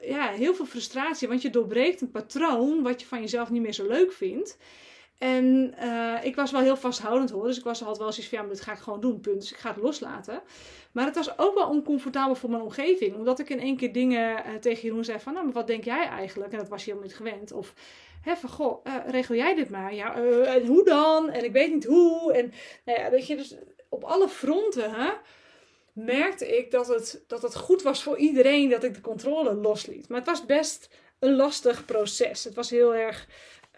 ja, 0.00 0.28
heel 0.28 0.54
veel 0.54 0.66
frustratie. 0.66 1.28
Want 1.28 1.42
je 1.42 1.50
doorbreekt 1.50 2.00
een 2.00 2.10
patroon 2.10 2.82
wat 2.82 3.00
je 3.00 3.06
van 3.06 3.20
jezelf 3.20 3.50
niet 3.50 3.62
meer 3.62 3.72
zo 3.72 3.86
leuk 3.86 4.12
vindt. 4.12 4.58
En 5.20 5.74
uh, 5.82 6.18
ik 6.22 6.36
was 6.36 6.50
wel 6.50 6.60
heel 6.60 6.76
vasthoudend 6.76 7.30
hoor. 7.30 7.46
Dus 7.46 7.58
ik 7.58 7.64
was, 7.64 7.80
had 7.80 7.98
wel 7.98 8.12
zoiets 8.12 8.28
van, 8.28 8.38
ja, 8.38 8.44
maar 8.44 8.54
dit 8.54 8.64
ga 8.64 8.72
ik 8.72 8.78
gewoon 8.78 9.00
doen, 9.00 9.20
punt. 9.20 9.40
Dus 9.40 9.52
ik 9.52 9.56
ga 9.56 9.68
het 9.68 9.82
loslaten. 9.82 10.42
Maar 10.92 11.04
het 11.04 11.14
was 11.14 11.38
ook 11.38 11.54
wel 11.54 11.68
oncomfortabel 11.68 12.34
voor 12.34 12.50
mijn 12.50 12.62
omgeving. 12.62 13.14
Omdat 13.14 13.38
ik 13.38 13.50
in 13.50 13.60
één 13.60 13.76
keer 13.76 13.92
dingen 13.92 14.46
uh, 14.46 14.54
tegen 14.54 14.82
Jeroen 14.82 15.04
zei 15.04 15.18
van, 15.20 15.32
nou, 15.32 15.44
maar 15.44 15.54
wat 15.54 15.66
denk 15.66 15.84
jij 15.84 16.06
eigenlijk? 16.06 16.52
En 16.52 16.58
dat 16.58 16.68
was 16.68 16.84
je 16.84 16.90
helemaal 16.90 17.08
niet 17.08 17.16
gewend. 17.16 17.52
Of, 17.52 17.74
hè, 18.22 18.36
van, 18.36 18.48
goh, 18.48 18.84
uh, 18.84 18.94
regel 19.06 19.34
jij 19.34 19.54
dit 19.54 19.70
maar? 19.70 19.94
Ja, 19.94 20.14
en 20.44 20.66
hoe 20.66 20.84
dan? 20.84 21.30
En 21.30 21.44
ik 21.44 21.52
weet 21.52 21.72
niet 21.72 21.84
hoe. 21.84 22.32
En, 22.32 22.52
nou 22.84 23.00
ja, 23.00 23.10
weet 23.10 23.26
je, 23.26 23.36
dus 23.36 23.54
op 23.88 24.04
alle 24.04 24.28
fronten, 24.28 24.90
hè 24.90 25.10
merkte 25.92 26.58
ik 26.58 26.70
dat 26.70 26.88
het, 26.88 27.24
dat 27.26 27.42
het 27.42 27.56
goed 27.56 27.82
was 27.82 28.02
voor 28.02 28.16
iedereen 28.16 28.68
dat 28.68 28.84
ik 28.84 28.94
de 28.94 29.00
controle 29.00 29.54
losliet. 29.54 30.08
Maar 30.08 30.18
het 30.18 30.28
was 30.28 30.46
best 30.46 30.88
een 31.20 31.36
lastig 31.36 31.84
proces. 31.84 32.44
Het 32.44 32.54
was 32.54 32.70
heel 32.70 32.94
erg 32.94 33.26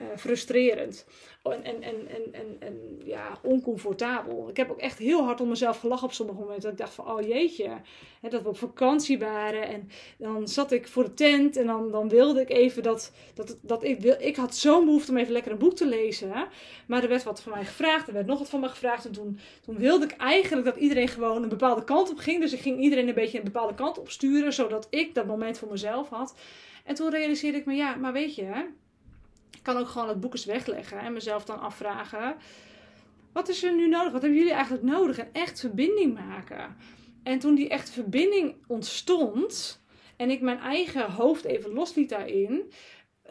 uh, 0.00 0.06
frustrerend. 0.16 1.04
En, 1.42 1.64
en, 1.64 1.82
en, 1.82 2.08
en, 2.08 2.32
en, 2.32 2.56
en 2.58 3.00
ja, 3.04 3.38
oncomfortabel. 3.42 4.48
Ik 4.48 4.56
heb 4.56 4.70
ook 4.70 4.78
echt 4.78 4.98
heel 4.98 5.24
hard 5.24 5.40
om 5.40 5.48
mezelf 5.48 5.80
gelachen 5.80 6.06
op 6.06 6.12
sommige 6.12 6.38
momenten. 6.38 6.62
Dat 6.62 6.72
ik 6.72 6.78
dacht 6.78 6.94
van, 6.94 7.10
oh 7.10 7.20
jeetje, 7.20 7.80
hè, 8.20 8.28
dat 8.28 8.42
we 8.42 8.48
op 8.48 8.58
vakantie 8.58 9.18
waren. 9.18 9.66
En 9.66 9.88
dan 10.18 10.48
zat 10.48 10.72
ik 10.72 10.88
voor 10.88 11.04
de 11.04 11.14
tent 11.14 11.56
en 11.56 11.66
dan, 11.66 11.90
dan 11.90 12.08
wilde 12.08 12.40
ik 12.40 12.50
even 12.50 12.82
dat, 12.82 13.12
dat, 13.34 13.58
dat 13.60 13.84
ik 13.84 14.00
wil. 14.00 14.14
Ik 14.18 14.36
had 14.36 14.56
zo'n 14.56 14.84
behoefte 14.84 15.10
om 15.10 15.16
even 15.16 15.32
lekker 15.32 15.52
een 15.52 15.58
boek 15.58 15.76
te 15.76 15.86
lezen. 15.86 16.32
Hè. 16.32 16.44
Maar 16.86 17.02
er 17.02 17.08
werd 17.08 17.22
wat 17.22 17.42
van 17.42 17.52
mij 17.52 17.64
gevraagd, 17.64 18.06
er 18.06 18.14
werd 18.14 18.26
nog 18.26 18.38
wat 18.38 18.50
van 18.50 18.60
me 18.60 18.68
gevraagd. 18.68 19.04
En 19.04 19.12
toen, 19.12 19.38
toen 19.64 19.78
wilde 19.78 20.04
ik 20.04 20.12
eigenlijk 20.16 20.64
dat 20.64 20.76
iedereen 20.76 21.08
gewoon 21.08 21.42
een 21.42 21.48
bepaalde 21.48 21.84
kant 21.84 22.10
op 22.10 22.18
ging. 22.18 22.40
Dus 22.40 22.52
ik 22.52 22.60
ging 22.60 22.80
iedereen 22.80 23.08
een 23.08 23.14
beetje 23.14 23.38
een 23.38 23.44
bepaalde 23.44 23.74
kant 23.74 23.98
op 23.98 24.10
sturen, 24.10 24.52
zodat 24.52 24.86
ik 24.90 25.14
dat 25.14 25.26
moment 25.26 25.58
voor 25.58 25.70
mezelf 25.70 26.08
had. 26.08 26.34
En 26.84 26.94
toen 26.94 27.10
realiseerde 27.10 27.58
ik 27.58 27.64
me, 27.64 27.74
ja, 27.74 27.94
maar 27.94 28.12
weet 28.12 28.34
je, 28.34 28.68
ik 29.50 29.62
kan 29.62 29.76
ook 29.76 29.88
gewoon 29.88 30.08
het 30.08 30.20
boek 30.20 30.32
eens 30.32 30.44
wegleggen 30.44 30.98
en 30.98 31.12
mezelf 31.12 31.44
dan 31.44 31.60
afvragen: 31.60 32.36
wat 33.32 33.48
is 33.48 33.62
er 33.62 33.74
nu 33.74 33.88
nodig? 33.88 34.12
Wat 34.12 34.22
hebben 34.22 34.38
jullie 34.38 34.54
eigenlijk 34.54 34.84
nodig? 34.84 35.18
En 35.18 35.28
echt 35.32 35.60
verbinding 35.60 36.14
maken. 36.14 36.76
En 37.22 37.38
toen 37.38 37.54
die 37.54 37.68
echte 37.68 37.92
verbinding 37.92 38.54
ontstond 38.66 39.82
en 40.16 40.30
ik 40.30 40.40
mijn 40.40 40.58
eigen 40.58 41.10
hoofd 41.10 41.44
even 41.44 41.72
losliet 41.72 42.08
daarin, 42.08 42.72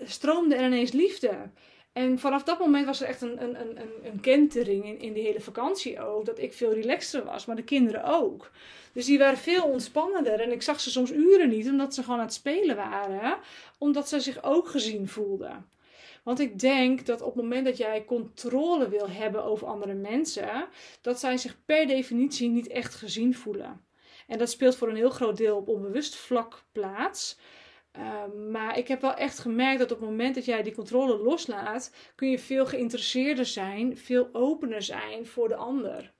stroomde 0.03 0.55
er 0.55 0.65
ineens 0.65 0.91
liefde. 0.91 1.49
En 1.93 2.19
vanaf 2.19 2.43
dat 2.43 2.59
moment 2.59 2.85
was 2.85 3.01
er 3.01 3.07
echt 3.07 3.21
een, 3.21 3.43
een, 3.43 3.59
een, 3.59 3.77
een 4.03 4.19
kentering 4.19 4.85
in, 4.85 4.99
in 4.99 5.13
die 5.13 5.23
hele 5.23 5.41
vakantie 5.41 6.01
ook. 6.01 6.25
Dat 6.25 6.39
ik 6.39 6.53
veel 6.53 6.73
relaxter 6.73 7.23
was, 7.23 7.45
maar 7.45 7.55
de 7.55 7.63
kinderen 7.63 8.03
ook. 8.03 8.51
Dus 8.93 9.05
die 9.05 9.17
waren 9.17 9.37
veel 9.37 9.63
ontspannender. 9.63 10.39
En 10.39 10.51
ik 10.51 10.61
zag 10.61 10.79
ze 10.79 10.91
soms 10.91 11.11
uren 11.11 11.49
niet, 11.49 11.67
omdat 11.67 11.93
ze 11.93 12.03
gewoon 12.03 12.19
aan 12.19 12.25
het 12.25 12.33
spelen 12.33 12.75
waren. 12.75 13.37
Omdat 13.77 14.09
ze 14.09 14.19
zich 14.19 14.43
ook 14.43 14.67
gezien 14.67 15.07
voelden. 15.07 15.69
Want 16.23 16.39
ik 16.39 16.59
denk 16.59 17.05
dat 17.05 17.21
op 17.21 17.33
het 17.33 17.43
moment 17.43 17.65
dat 17.65 17.77
jij 17.77 18.05
controle 18.05 18.89
wil 18.89 19.09
hebben 19.09 19.43
over 19.43 19.67
andere 19.67 19.93
mensen, 19.93 20.65
dat 21.01 21.19
zij 21.19 21.37
zich 21.37 21.57
per 21.65 21.87
definitie 21.87 22.49
niet 22.49 22.67
echt 22.67 22.95
gezien 22.95 23.35
voelen. 23.35 23.85
En 24.27 24.37
dat 24.37 24.49
speelt 24.49 24.75
voor 24.75 24.89
een 24.89 24.95
heel 24.95 25.09
groot 25.09 25.37
deel 25.37 25.57
op 25.57 25.67
onbewust 25.67 26.15
vlak 26.15 26.63
plaats. 26.71 27.37
Uh, 27.97 28.23
maar 28.51 28.77
ik 28.77 28.87
heb 28.87 29.01
wel 29.01 29.13
echt 29.13 29.39
gemerkt 29.39 29.79
dat 29.79 29.91
op 29.91 29.99
het 29.99 30.09
moment 30.09 30.35
dat 30.35 30.45
jij 30.45 30.63
die 30.63 30.73
controle 30.73 31.17
loslaat, 31.17 31.95
kun 32.15 32.29
je 32.29 32.39
veel 32.39 32.65
geïnteresseerder 32.65 33.45
zijn, 33.45 33.97
veel 33.97 34.29
opener 34.31 34.81
zijn 34.81 35.25
voor 35.25 35.47
de 35.47 35.55
ander. 35.55 36.13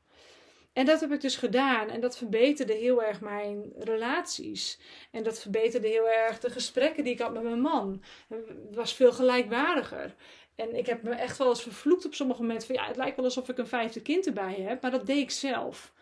En 0.73 0.85
dat 0.85 0.99
heb 0.99 1.11
ik 1.11 1.21
dus 1.21 1.35
gedaan. 1.35 1.89
En 1.89 2.01
dat 2.01 2.17
verbeterde 2.17 2.73
heel 2.73 3.03
erg 3.03 3.21
mijn 3.21 3.73
relaties. 3.77 4.79
En 5.11 5.23
dat 5.23 5.39
verbeterde 5.39 5.87
heel 5.87 6.09
erg 6.09 6.39
de 6.39 6.49
gesprekken 6.49 7.03
die 7.03 7.13
ik 7.13 7.19
had 7.19 7.33
met 7.33 7.43
mijn 7.43 7.61
man. 7.61 8.03
Het 8.29 8.75
was 8.75 8.93
veel 8.93 9.11
gelijkwaardiger. 9.11 10.15
En 10.55 10.75
ik 10.75 10.85
heb 10.85 11.03
me 11.03 11.11
echt 11.11 11.37
wel 11.37 11.49
eens 11.49 11.61
vervloekt 11.61 12.05
op 12.05 12.13
sommige 12.13 12.41
momenten. 12.41 12.67
Van 12.67 12.75
ja, 12.75 12.85
het 12.87 12.97
lijkt 12.97 13.15
wel 13.15 13.25
alsof 13.25 13.49
ik 13.49 13.57
een 13.57 13.67
vijfde 13.67 14.01
kind 14.01 14.25
erbij 14.25 14.53
heb. 14.53 14.81
Maar 14.81 14.91
dat 14.91 15.05
deed 15.05 15.21
ik 15.21 15.31
zelf. 15.31 15.93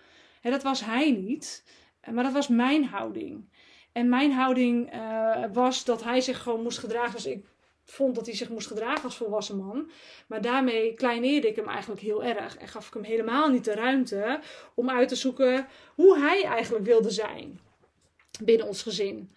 En 0.41 0.51
dat 0.51 0.63
was 0.63 0.85
hij 0.85 1.11
niet. 1.11 1.63
Maar 2.11 2.23
dat 2.23 2.33
was 2.33 2.47
mijn 2.47 2.83
houding. 2.85 3.49
En 3.91 4.09
mijn 4.09 4.31
houding 4.31 4.93
uh, 4.93 5.43
was 5.53 5.85
dat 5.85 6.03
hij 6.03 6.21
zich 6.21 6.41
gewoon 6.41 6.63
moest 6.63 6.77
gedragen 6.77 7.13
als 7.13 7.25
ik 7.25 7.45
vond 7.83 8.15
dat 8.15 8.25
hij 8.25 8.35
zich 8.35 8.49
moest 8.49 8.67
gedragen 8.67 9.03
als 9.03 9.17
volwassen 9.17 9.57
man. 9.57 9.89
Maar 10.27 10.41
daarmee 10.41 10.93
kleineerde 10.93 11.47
ik 11.47 11.55
hem 11.55 11.67
eigenlijk 11.67 12.01
heel 12.01 12.23
erg. 12.23 12.57
En 12.57 12.67
gaf 12.67 12.87
ik 12.87 12.93
hem 12.93 13.03
helemaal 13.03 13.49
niet 13.49 13.65
de 13.65 13.73
ruimte 13.73 14.39
om 14.73 14.89
uit 14.89 15.07
te 15.07 15.15
zoeken 15.15 15.67
hoe 15.95 16.19
hij 16.19 16.43
eigenlijk 16.43 16.85
wilde 16.85 17.09
zijn 17.09 17.59
binnen 18.43 18.67
ons 18.67 18.81
gezin. 18.81 19.31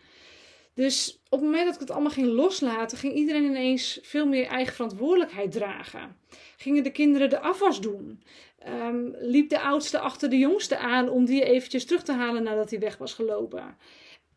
Dus 0.74 1.20
op 1.28 1.38
het 1.38 1.48
moment 1.48 1.64
dat 1.64 1.74
ik 1.74 1.80
het 1.80 1.90
allemaal 1.90 2.10
ging 2.10 2.26
loslaten, 2.26 2.98
ging 2.98 3.14
iedereen 3.14 3.44
ineens 3.44 3.98
veel 4.02 4.26
meer 4.26 4.46
eigen 4.46 4.74
verantwoordelijkheid 4.74 5.52
dragen. 5.52 6.16
Gingen 6.56 6.82
de 6.82 6.90
kinderen 6.92 7.30
de 7.30 7.40
afwas 7.40 7.80
doen. 7.80 8.22
Um, 8.68 9.14
liep 9.18 9.48
de 9.48 9.60
oudste 9.60 9.98
achter 9.98 10.30
de 10.30 10.38
jongste 10.38 10.78
aan 10.78 11.08
om 11.08 11.24
die 11.24 11.44
eventjes 11.44 11.84
terug 11.84 12.02
te 12.02 12.12
halen 12.12 12.42
nadat 12.42 12.70
hij 12.70 12.78
weg 12.78 12.96
was 12.96 13.14
gelopen. 13.14 13.76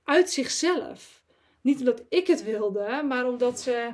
Uit 0.05 0.29
zichzelf. 0.29 1.23
Niet 1.61 1.79
omdat 1.79 2.03
ik 2.09 2.27
het 2.27 2.43
wilde, 2.43 3.03
maar 3.07 3.27
omdat 3.27 3.59
ze 3.59 3.93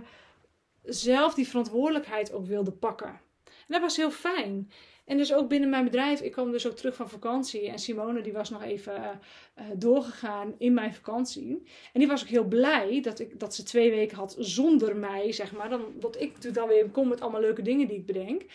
zelf 0.84 1.34
die 1.34 1.48
verantwoordelijkheid 1.48 2.34
ook 2.34 2.46
wilde 2.46 2.72
pakken. 2.72 3.20
En 3.46 3.68
dat 3.68 3.82
was 3.82 3.98
heel 3.98 4.12
fijn. 4.12 4.72
En 5.06 5.18
dus 5.18 5.34
ook 5.34 5.48
binnen 5.48 5.70
mijn 5.70 5.84
bedrijf, 5.84 6.22
ik 6.22 6.32
kwam 6.32 6.52
dus 6.52 6.68
ook 6.68 6.76
terug 6.76 6.96
van 6.96 7.10
vakantie. 7.10 7.70
En 7.70 7.80
Simone 7.80 8.22
die 8.22 8.34
was 8.34 8.50
nog 8.50 8.64
even 8.64 8.94
uh, 8.94 9.66
doorgegaan 9.76 10.56
in 10.58 10.74
mijn 10.74 10.94
vakantie. 10.94 11.64
En 11.94 12.00
die 12.00 12.08
was 12.08 12.22
ook 12.22 12.28
heel 12.28 12.44
blij 12.44 13.02
dat, 13.02 13.20
ik, 13.20 13.40
dat 13.40 13.56
ze 13.56 13.64
twee 13.64 13.92
weken 13.92 14.18
had 14.18 14.36
zonder 14.40 14.96
mij, 14.96 15.32
zeg 15.32 15.52
maar. 15.52 15.70
Dan, 15.70 15.86
dat 16.00 16.16
ik 16.16 16.28
natuurlijk 16.28 16.56
dan 16.56 16.68
weer 16.68 16.90
kom 16.90 17.08
met 17.08 17.22
allemaal 17.22 17.42
leuke 17.42 17.62
dingen 17.62 17.88
die 17.88 17.98
ik 17.98 18.06
bedenk. 18.06 18.46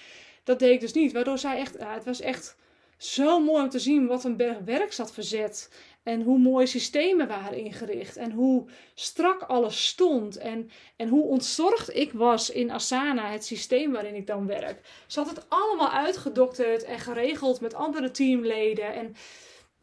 Dat 0.44 0.58
deed 0.58 0.72
ik 0.72 0.80
dus 0.80 0.92
niet. 0.92 1.12
Waardoor 1.12 1.38
zij 1.38 1.58
echt, 1.58 1.76
uh, 1.76 1.94
het 1.94 2.04
was 2.04 2.20
echt 2.20 2.56
zo 2.96 3.40
mooi 3.40 3.62
om 3.62 3.68
te 3.68 3.78
zien 3.78 4.06
wat 4.06 4.24
een 4.24 4.36
berg 4.36 4.58
werk 4.58 4.92
zat 4.92 5.12
verzet. 5.12 5.70
En 6.06 6.22
hoe 6.22 6.38
mooi 6.38 6.66
systemen 6.66 7.28
waren 7.28 7.58
ingericht. 7.58 8.16
En 8.16 8.32
hoe 8.32 8.68
strak 8.94 9.42
alles 9.42 9.86
stond. 9.86 10.36
En, 10.36 10.70
en 10.96 11.08
hoe 11.08 11.24
ontzorgd 11.24 11.94
ik 11.94 12.12
was 12.12 12.50
in 12.50 12.70
Asana, 12.70 13.30
het 13.30 13.44
systeem 13.44 13.92
waarin 13.92 14.14
ik 14.14 14.26
dan 14.26 14.46
werk. 14.46 14.80
Ze 15.06 15.18
had 15.20 15.28
het 15.28 15.44
allemaal 15.48 15.90
uitgedokterd 15.90 16.84
en 16.84 16.98
geregeld 16.98 17.60
met 17.60 17.74
andere 17.74 18.10
teamleden. 18.10 18.94
En 18.94 19.14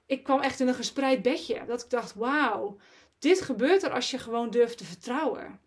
ik 0.05 0.23
kwam 0.23 0.41
echt 0.41 0.59
in 0.59 0.67
een 0.67 0.73
gespreid 0.73 1.21
bedje. 1.21 1.65
Dat 1.67 1.83
ik 1.83 1.89
dacht, 1.89 2.13
wauw, 2.15 2.77
dit 3.19 3.41
gebeurt 3.41 3.83
er 3.83 3.91
als 3.91 4.11
je 4.11 4.17
gewoon 4.17 4.49
durft 4.49 4.77
te 4.77 4.85
vertrouwen. 4.85 5.59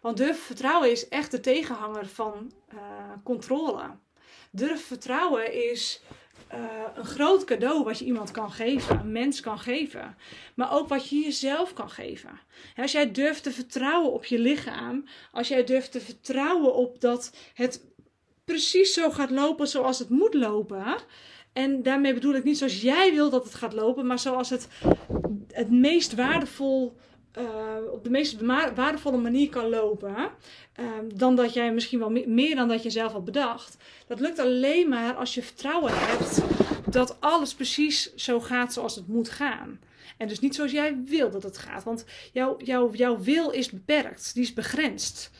Want 0.00 0.16
durf 0.16 0.38
vertrouwen 0.40 0.90
is 0.90 1.08
echt 1.08 1.30
de 1.30 1.40
tegenhanger 1.40 2.06
van 2.06 2.52
uh, 2.74 2.80
controle. 3.24 3.96
Durf 4.50 4.86
vertrouwen 4.86 5.70
is 5.70 6.02
uh, 6.54 6.58
een 6.94 7.04
groot 7.04 7.44
cadeau 7.44 7.84
wat 7.84 7.98
je 7.98 8.04
iemand 8.04 8.30
kan 8.30 8.50
geven, 8.50 9.00
een 9.00 9.12
mens 9.12 9.40
kan 9.40 9.58
geven. 9.58 10.16
Maar 10.54 10.72
ook 10.72 10.88
wat 10.88 11.08
je 11.08 11.18
jezelf 11.18 11.72
kan 11.72 11.90
geven. 11.90 12.40
als 12.76 12.92
jij 12.92 13.10
durft 13.10 13.42
te 13.42 13.50
vertrouwen 13.50 14.12
op 14.12 14.24
je 14.24 14.38
lichaam, 14.38 15.04
als 15.32 15.48
jij 15.48 15.64
durft 15.64 15.92
te 15.92 16.00
vertrouwen 16.00 16.74
op 16.74 17.00
dat 17.00 17.36
het 17.54 17.84
precies 18.44 18.94
zo 18.94 19.10
gaat 19.10 19.30
lopen 19.30 19.68
zoals 19.68 19.98
het 19.98 20.08
moet 20.08 20.34
lopen. 20.34 20.96
En 21.52 21.82
daarmee 21.82 22.14
bedoel 22.14 22.34
ik 22.34 22.44
niet 22.44 22.58
zoals 22.58 22.80
jij 22.80 23.12
wil 23.12 23.30
dat 23.30 23.44
het 23.44 23.54
gaat 23.54 23.72
lopen, 23.72 24.06
maar 24.06 24.18
zoals 24.18 24.50
het 24.50 24.68
het 25.52 25.70
meest 25.70 26.14
waardevol 26.14 26.96
uh, 27.38 27.92
op 27.92 28.04
de 28.04 28.10
meest 28.10 28.40
waardevolle 28.74 29.16
manier 29.16 29.48
kan 29.48 29.68
lopen. 29.68 30.14
Uh, 30.16 30.86
dan 31.14 31.36
dat 31.36 31.52
jij 31.52 31.72
misschien 31.72 31.98
wel 31.98 32.10
meer 32.26 32.56
dan 32.56 32.68
dat 32.68 32.82
je 32.82 32.90
zelf 32.90 33.12
had 33.12 33.24
bedacht. 33.24 33.76
Dat 34.06 34.20
lukt 34.20 34.38
alleen 34.38 34.88
maar 34.88 35.14
als 35.14 35.34
je 35.34 35.42
vertrouwen 35.42 35.92
hebt 35.94 36.42
dat 36.90 37.20
alles 37.20 37.54
precies 37.54 38.14
zo 38.14 38.40
gaat 38.40 38.72
zoals 38.72 38.94
het 38.94 39.08
moet 39.08 39.28
gaan. 39.28 39.80
En 40.16 40.28
dus 40.28 40.40
niet 40.40 40.54
zoals 40.54 40.72
jij 40.72 41.02
wil 41.04 41.30
dat 41.30 41.42
het 41.42 41.58
gaat. 41.58 41.84
Want 41.84 42.04
jouw, 42.32 42.56
jouw, 42.58 42.92
jouw 42.92 43.20
wil 43.20 43.50
is 43.50 43.70
beperkt, 43.70 44.34
die 44.34 44.42
is 44.42 44.52
begrensd. 44.52 45.30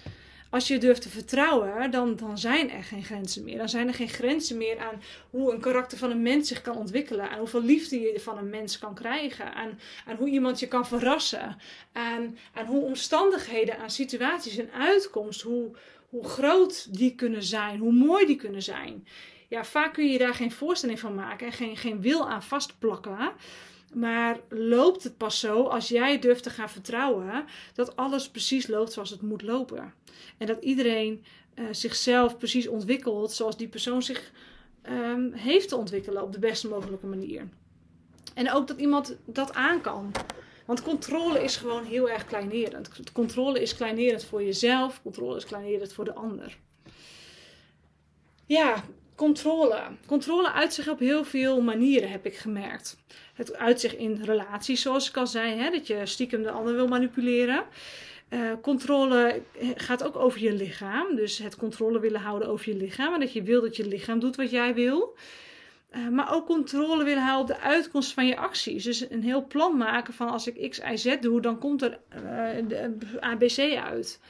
Als 0.50 0.68
je 0.68 0.78
durft 0.78 1.02
te 1.02 1.08
vertrouwen, 1.08 1.90
dan, 1.90 2.16
dan 2.16 2.38
zijn 2.38 2.70
er 2.70 2.84
geen 2.84 3.04
grenzen 3.04 3.44
meer. 3.44 3.58
Dan 3.58 3.68
zijn 3.68 3.88
er 3.88 3.94
geen 3.94 4.08
grenzen 4.08 4.56
meer 4.56 4.78
aan 4.78 5.02
hoe 5.30 5.52
een 5.52 5.60
karakter 5.60 5.98
van 5.98 6.10
een 6.10 6.22
mens 6.22 6.48
zich 6.48 6.62
kan 6.62 6.76
ontwikkelen. 6.76 7.30
Aan 7.30 7.38
hoeveel 7.38 7.62
liefde 7.62 8.00
je 8.00 8.20
van 8.20 8.38
een 8.38 8.50
mens 8.50 8.78
kan 8.78 8.94
krijgen. 8.94 9.54
Aan, 9.54 9.78
aan 10.06 10.16
hoe 10.16 10.28
iemand 10.28 10.60
je 10.60 10.68
kan 10.68 10.86
verrassen. 10.86 11.56
Aan, 11.92 12.38
aan 12.54 12.66
hoe 12.66 12.84
omstandigheden, 12.84 13.78
aan 13.78 13.90
situaties 13.90 14.56
en 14.56 14.72
uitkomst, 14.72 15.40
hoe, 15.40 15.70
hoe 16.08 16.24
groot 16.24 16.98
die 16.98 17.14
kunnen 17.14 17.42
zijn, 17.42 17.78
hoe 17.78 17.92
mooi 17.92 18.26
die 18.26 18.36
kunnen 18.36 18.62
zijn. 18.62 19.06
Ja, 19.48 19.64
vaak 19.64 19.92
kun 19.92 20.10
je 20.10 20.18
daar 20.18 20.34
geen 20.34 20.52
voorstelling 20.52 21.00
van 21.00 21.14
maken 21.14 21.46
en 21.46 21.52
geen, 21.52 21.76
geen 21.76 22.00
wil 22.00 22.28
aan 22.28 22.42
vastplakken. 22.42 23.32
Maar 23.94 24.40
loopt 24.48 25.04
het 25.04 25.16
pas 25.16 25.40
zo 25.40 25.62
als 25.62 25.88
jij 25.88 26.18
durft 26.18 26.42
te 26.42 26.50
gaan 26.50 26.70
vertrouwen 26.70 27.44
dat 27.74 27.96
alles 27.96 28.30
precies 28.30 28.66
loopt 28.66 28.92
zoals 28.92 29.10
het 29.10 29.22
moet 29.22 29.42
lopen. 29.42 29.94
En 30.38 30.46
dat 30.46 30.62
iedereen 30.62 31.24
uh, 31.54 31.64
zichzelf 31.70 32.38
precies 32.38 32.68
ontwikkelt 32.68 33.32
zoals 33.32 33.56
die 33.56 33.68
persoon 33.68 34.02
zich 34.02 34.32
um, 34.90 35.32
heeft 35.32 35.68
te 35.68 35.76
ontwikkelen 35.76 36.22
op 36.22 36.32
de 36.32 36.38
beste 36.38 36.68
mogelijke 36.68 37.06
manier. 37.06 37.48
En 38.34 38.52
ook 38.52 38.66
dat 38.66 38.78
iemand 38.78 39.16
dat 39.24 39.54
aan 39.54 39.80
kan. 39.80 40.12
Want 40.66 40.82
controle 40.82 41.42
is 41.42 41.56
gewoon 41.56 41.84
heel 41.84 42.10
erg 42.10 42.24
kleinerend. 42.24 43.12
Controle 43.12 43.62
is 43.62 43.74
kleinerend 43.74 44.24
voor 44.24 44.42
jezelf, 44.42 45.02
controle 45.02 45.36
is 45.36 45.44
kleinerend 45.44 45.92
voor 45.92 46.04
de 46.04 46.14
ander. 46.14 46.58
Ja, 48.46 48.84
controle. 49.18 49.80
Controle 50.06 50.52
uit 50.52 50.74
zich 50.74 50.88
op 50.88 50.98
heel 50.98 51.24
veel 51.24 51.60
manieren, 51.60 52.10
heb 52.10 52.26
ik 52.26 52.36
gemerkt. 52.36 52.96
Het 53.34 53.56
uit 53.56 53.80
zich 53.80 53.96
in 53.96 54.22
relaties, 54.22 54.82
zoals 54.82 55.08
ik 55.08 55.16
al 55.16 55.26
zei, 55.26 55.56
hè, 55.56 55.70
dat 55.70 55.86
je 55.86 56.06
stiekem 56.06 56.42
de 56.42 56.50
ander 56.50 56.74
wil 56.74 56.88
manipuleren. 56.88 57.64
Uh, 58.30 58.52
controle 58.62 59.42
gaat 59.74 60.04
ook 60.04 60.16
over 60.16 60.40
je 60.40 60.52
lichaam. 60.52 61.16
Dus 61.16 61.38
het 61.38 61.56
controle 61.56 62.00
willen 62.00 62.20
houden 62.20 62.48
over 62.48 62.68
je 62.68 62.76
lichaam. 62.76 63.14
En 63.14 63.20
dat 63.20 63.32
je 63.32 63.42
wil 63.42 63.60
dat 63.60 63.76
je 63.76 63.86
lichaam 63.86 64.18
doet 64.18 64.36
wat 64.36 64.50
jij 64.50 64.74
wil. 64.74 65.16
Uh, 65.96 66.08
maar 66.08 66.34
ook 66.34 66.46
controle 66.46 67.04
willen 67.04 67.22
houden 67.22 67.56
op 67.56 67.62
de 67.62 67.68
uitkomst 67.68 68.12
van 68.12 68.26
je 68.26 68.36
acties. 68.36 68.84
Dus 68.84 69.10
een 69.10 69.22
heel 69.22 69.46
plan 69.46 69.76
maken 69.76 70.14
van 70.14 70.28
als 70.28 70.46
ik 70.46 70.70
X, 70.70 70.78
Y, 70.78 70.96
Z 70.96 71.16
doe, 71.20 71.40
dan 71.40 71.58
komt 71.58 71.82
er 71.82 71.98
uh, 72.22 73.20
ABC 73.20 73.76
uit. 73.76 74.20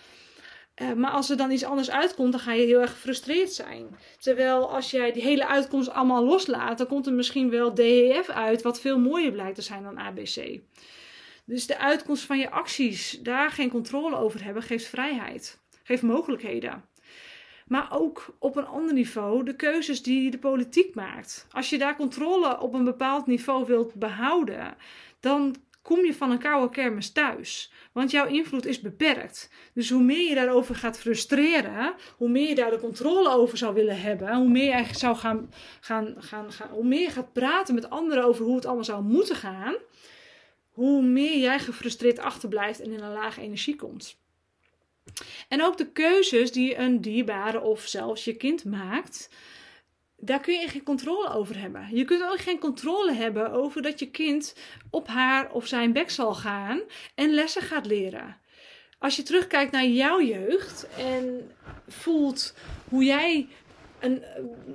Uh, 0.82 0.92
maar 0.92 1.10
als 1.10 1.30
er 1.30 1.36
dan 1.36 1.50
iets 1.50 1.64
anders 1.64 1.90
uitkomt, 1.90 2.32
dan 2.32 2.40
ga 2.40 2.52
je 2.52 2.66
heel 2.66 2.80
erg 2.80 2.90
gefrustreerd 2.90 3.52
zijn. 3.52 3.86
Terwijl 4.18 4.70
als 4.70 4.90
jij 4.90 5.12
die 5.12 5.22
hele 5.22 5.46
uitkomst 5.46 5.90
allemaal 5.90 6.24
loslaat, 6.24 6.78
dan 6.78 6.86
komt 6.86 7.06
er 7.06 7.12
misschien 7.12 7.50
wel 7.50 7.74
DEF 7.74 8.28
uit, 8.28 8.62
wat 8.62 8.80
veel 8.80 8.98
mooier 8.98 9.32
blijkt 9.32 9.54
te 9.54 9.62
zijn 9.62 9.82
dan 9.82 9.98
ABC. 9.98 10.60
Dus 11.44 11.66
de 11.66 11.78
uitkomst 11.78 12.24
van 12.24 12.38
je 12.38 12.50
acties, 12.50 13.18
daar 13.22 13.50
geen 13.50 13.70
controle 13.70 14.16
over 14.16 14.44
hebben, 14.44 14.62
geeft 14.62 14.86
vrijheid, 14.86 15.58
geeft 15.82 16.02
mogelijkheden. 16.02 16.84
Maar 17.66 17.88
ook 17.90 18.36
op 18.38 18.56
een 18.56 18.66
ander 18.66 18.94
niveau 18.94 19.44
de 19.44 19.56
keuzes 19.56 20.02
die 20.02 20.30
de 20.30 20.38
politiek 20.38 20.94
maakt. 20.94 21.46
Als 21.50 21.70
je 21.70 21.78
daar 21.78 21.96
controle 21.96 22.60
op 22.60 22.74
een 22.74 22.84
bepaald 22.84 23.26
niveau 23.26 23.66
wilt 23.66 23.94
behouden, 23.94 24.76
dan 25.20 25.56
kom 25.82 26.04
je 26.04 26.14
van 26.14 26.30
een 26.30 26.38
koude 26.38 26.74
kermis 26.74 27.12
thuis. 27.12 27.72
Want 27.92 28.10
jouw 28.10 28.26
invloed 28.26 28.66
is 28.66 28.80
beperkt. 28.80 29.50
Dus 29.74 29.90
hoe 29.90 30.02
meer 30.02 30.28
je 30.28 30.34
daarover 30.34 30.74
gaat 30.74 30.98
frustreren, 30.98 31.94
hoe 32.16 32.28
meer 32.28 32.48
je 32.48 32.54
daar 32.54 32.70
de 32.70 32.78
controle 32.78 33.30
over 33.30 33.58
zou 33.58 33.74
willen 33.74 34.00
hebben, 34.00 34.34
hoe 34.34 34.48
meer 34.48 34.78
je 34.78 34.84
zou 34.92 35.16
gaan, 35.16 35.52
gaan, 35.80 36.14
gaan, 36.18 36.52
gaan, 36.52 36.70
hoe 36.70 36.84
meer 36.84 37.00
je 37.00 37.10
gaat 37.10 37.32
praten 37.32 37.74
met 37.74 37.90
anderen 37.90 38.24
over 38.24 38.44
hoe 38.44 38.56
het 38.56 38.66
allemaal 38.66 38.84
zou 38.84 39.02
moeten 39.02 39.36
gaan, 39.36 39.74
hoe 40.70 41.02
meer 41.02 41.38
jij 41.38 41.58
gefrustreerd 41.58 42.18
achterblijft 42.18 42.80
en 42.80 42.92
in 42.92 43.00
een 43.00 43.12
lage 43.12 43.40
energie 43.40 43.76
komt. 43.76 44.16
En 45.48 45.62
ook 45.62 45.76
de 45.76 45.92
keuzes 45.92 46.52
die 46.52 46.76
een 46.76 47.00
dierbare 47.00 47.60
of 47.60 47.80
zelfs 47.80 48.24
je 48.24 48.36
kind 48.36 48.64
maakt, 48.64 49.30
daar 50.20 50.40
kun 50.40 50.60
je 50.60 50.68
geen 50.68 50.82
controle 50.82 51.28
over 51.28 51.60
hebben. 51.60 51.88
Je 51.92 52.04
kunt 52.04 52.22
ook 52.22 52.40
geen 52.40 52.58
controle 52.58 53.12
hebben 53.12 53.50
over 53.50 53.82
dat 53.82 53.98
je 53.98 54.10
kind 54.10 54.54
op 54.90 55.08
haar 55.08 55.52
of 55.52 55.66
zijn 55.66 55.92
bek 55.92 56.10
zal 56.10 56.34
gaan 56.34 56.80
en 57.14 57.34
lessen 57.34 57.62
gaat 57.62 57.86
leren. 57.86 58.36
Als 58.98 59.16
je 59.16 59.22
terugkijkt 59.22 59.72
naar 59.72 59.86
jouw 59.86 60.22
jeugd 60.22 60.86
en 60.96 61.50
voelt 61.86 62.54
hoe 62.88 63.04
jij 63.04 63.48
een, 64.00 64.24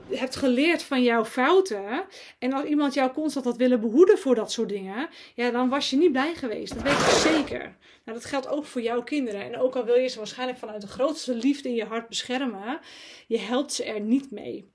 hebt 0.10 0.36
geleerd 0.36 0.84
van 0.84 1.03
jouw 1.03 1.25
fouten. 1.25 2.03
En 2.39 2.53
als 2.53 2.63
iemand 2.65 2.93
jou 2.93 3.12
constant 3.12 3.45
had 3.45 3.58
willen 3.58 3.82
behoeden 3.82 4.17
voor 4.17 4.36
dat 4.36 4.51
soort 4.51 4.69
dingen. 4.69 5.10
Ja, 5.36 5.51
dan 5.51 5.69
was 5.69 5.89
je 5.89 5.97
niet 5.97 6.12
blij 6.12 6.36
geweest. 6.36 6.73
Dat 6.73 6.84
weet 6.84 6.93
ik 6.93 7.34
zeker. 7.34 7.77
Nou, 8.06 8.17
dat 8.17 8.25
geldt 8.25 8.47
ook 8.47 8.65
voor 8.65 8.82
jouw 8.82 9.03
kinderen. 9.03 9.41
En 9.41 9.58
ook 9.60 9.75
al 9.75 9.86
wil 9.86 9.95
je 9.95 10.08
ze 10.08 10.17
waarschijnlijk 10.17 10.60
vanuit 10.60 10.82
de 10.82 10.88
grootste 10.88 11.36
liefde 11.36 11.69
in 11.69 11.75
je 11.75 11.86
hart 11.86 12.08
beschermen. 12.08 12.79
Je 13.27 13.39
helpt 13.39 13.73
ze 13.73 13.84
er 13.84 13.99
niet 13.99 14.32
mee 14.32 14.72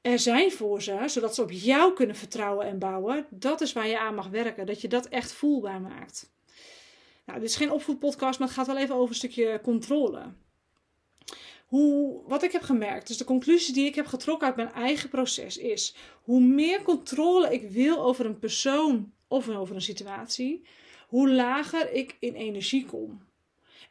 er 0.00 0.18
zijn 0.18 0.52
voor 0.52 0.82
ze, 0.82 1.02
zodat 1.06 1.34
ze 1.34 1.42
op 1.42 1.50
jou 1.50 1.94
kunnen 1.94 2.16
vertrouwen 2.16 2.66
en 2.66 2.78
bouwen, 2.78 3.26
dat 3.30 3.60
is 3.60 3.72
waar 3.72 3.86
je 3.86 3.98
aan 3.98 4.14
mag 4.14 4.28
werken. 4.28 4.66
Dat 4.66 4.80
je 4.80 4.88
dat 4.88 5.06
echt 5.06 5.32
voelbaar 5.32 5.80
maakt. 5.80 6.32
Nou, 7.26 7.40
dit 7.40 7.48
is 7.48 7.56
geen 7.56 7.70
opvoedpodcast, 7.70 8.38
maar 8.38 8.48
het 8.48 8.56
gaat 8.56 8.66
wel 8.66 8.78
even 8.78 8.94
over 8.94 9.08
een 9.08 9.14
stukje 9.14 9.60
controle. 9.62 10.32
Hoe, 11.66 12.22
wat 12.26 12.42
ik 12.42 12.52
heb 12.52 12.62
gemerkt, 12.62 13.06
dus 13.06 13.16
de 13.16 13.24
conclusie 13.24 13.74
die 13.74 13.86
ik 13.86 13.94
heb 13.94 14.06
getrokken 14.06 14.46
uit 14.46 14.56
mijn 14.56 14.72
eigen 14.72 15.08
proces 15.08 15.56
is: 15.56 15.94
hoe 16.22 16.40
meer 16.40 16.82
controle 16.82 17.52
ik 17.52 17.70
wil 17.70 18.02
over 18.02 18.26
een 18.26 18.38
persoon 18.38 19.12
of 19.28 19.48
over 19.48 19.74
een 19.74 19.82
situatie, 19.82 20.66
hoe 21.08 21.30
lager 21.30 21.92
ik 21.92 22.16
in 22.20 22.34
energie 22.34 22.86
kom. 22.86 23.22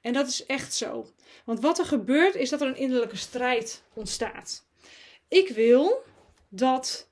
En 0.01 0.13
dat 0.13 0.27
is 0.27 0.45
echt 0.45 0.73
zo. 0.73 1.11
Want 1.45 1.59
wat 1.59 1.79
er 1.79 1.85
gebeurt 1.85 2.35
is 2.35 2.49
dat 2.49 2.61
er 2.61 2.67
een 2.67 2.77
innerlijke 2.77 3.17
strijd 3.17 3.83
ontstaat 3.93 4.68
ik 5.29 5.49
wil 5.49 6.03
dat 6.49 7.09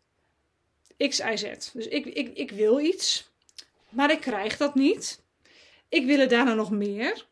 X, 0.98 1.20
Y, 1.20 1.36
Z. 1.36 1.72
Dus 1.74 1.88
ik, 1.88 2.06
ik, 2.06 2.38
ik 2.38 2.52
wil 2.52 2.80
iets, 2.80 3.30
maar 3.90 4.12
ik 4.12 4.22
krijg 4.22 4.58
dat 4.58 4.76
niet. 4.76 5.24
Ik 5.90 6.06
wil 6.06 6.20
er 6.20 6.28
daarna 6.28 6.54
nog 6.54 6.72
meer. 6.72 7.26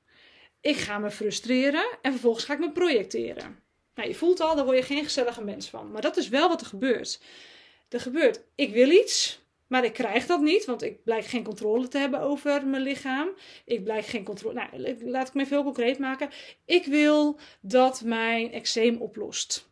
Ik 0.62 0.76
ga 0.76 0.98
me 0.98 1.12
frustreren 1.12 1.86
en 2.02 2.12
vervolgens 2.12 2.46
ga 2.46 2.54
ik 2.54 2.60
me 2.60 2.72
projecteren. 2.72 3.60
Nou, 3.96 4.08
je 4.08 4.16
voelt 4.16 4.40
al, 4.40 4.56
daar 4.56 4.66
word 4.66 4.78
je 4.78 4.84
geen 4.84 5.04
gezellige 5.04 5.44
mens 5.44 5.70
van. 5.70 5.92
Maar 5.92 6.02
dat 6.02 6.18
is 6.18 6.30
wel 6.30 6.48
wat 6.48 6.62
er 6.62 6.68
gebeurt. 6.68 7.22
Er 7.90 8.00
gebeurt, 8.00 8.42
ik 8.56 8.74
wil 8.74 8.90
iets, 8.90 9.40
maar 9.68 9.84
ik 9.84 9.94
krijg 9.94 10.26
dat 10.26 10.42
niet, 10.42 10.66
want 10.66 10.82
ik 10.82 11.04
blijk 11.04 11.26
geen 11.26 11.44
controle 11.44 11.88
te 11.88 11.98
hebben 11.98 12.20
over 12.20 12.68
mijn 12.68 12.84
lichaam. 12.84 13.30
Ik 13.66 13.84
blijk 13.84 14.06
geen 14.06 14.24
controle. 14.24 14.54
Nou, 14.54 14.98
laat 15.06 15.28
ik 15.28 15.34
me 15.34 15.46
veel 15.46 15.64
concreet 15.64 16.00
maken. 16.00 16.30
Ik 16.66 16.86
wil 16.86 17.40
dat 17.62 18.02
mijn 18.02 18.52
eczeem 18.52 19.02
oplost. 19.02 19.70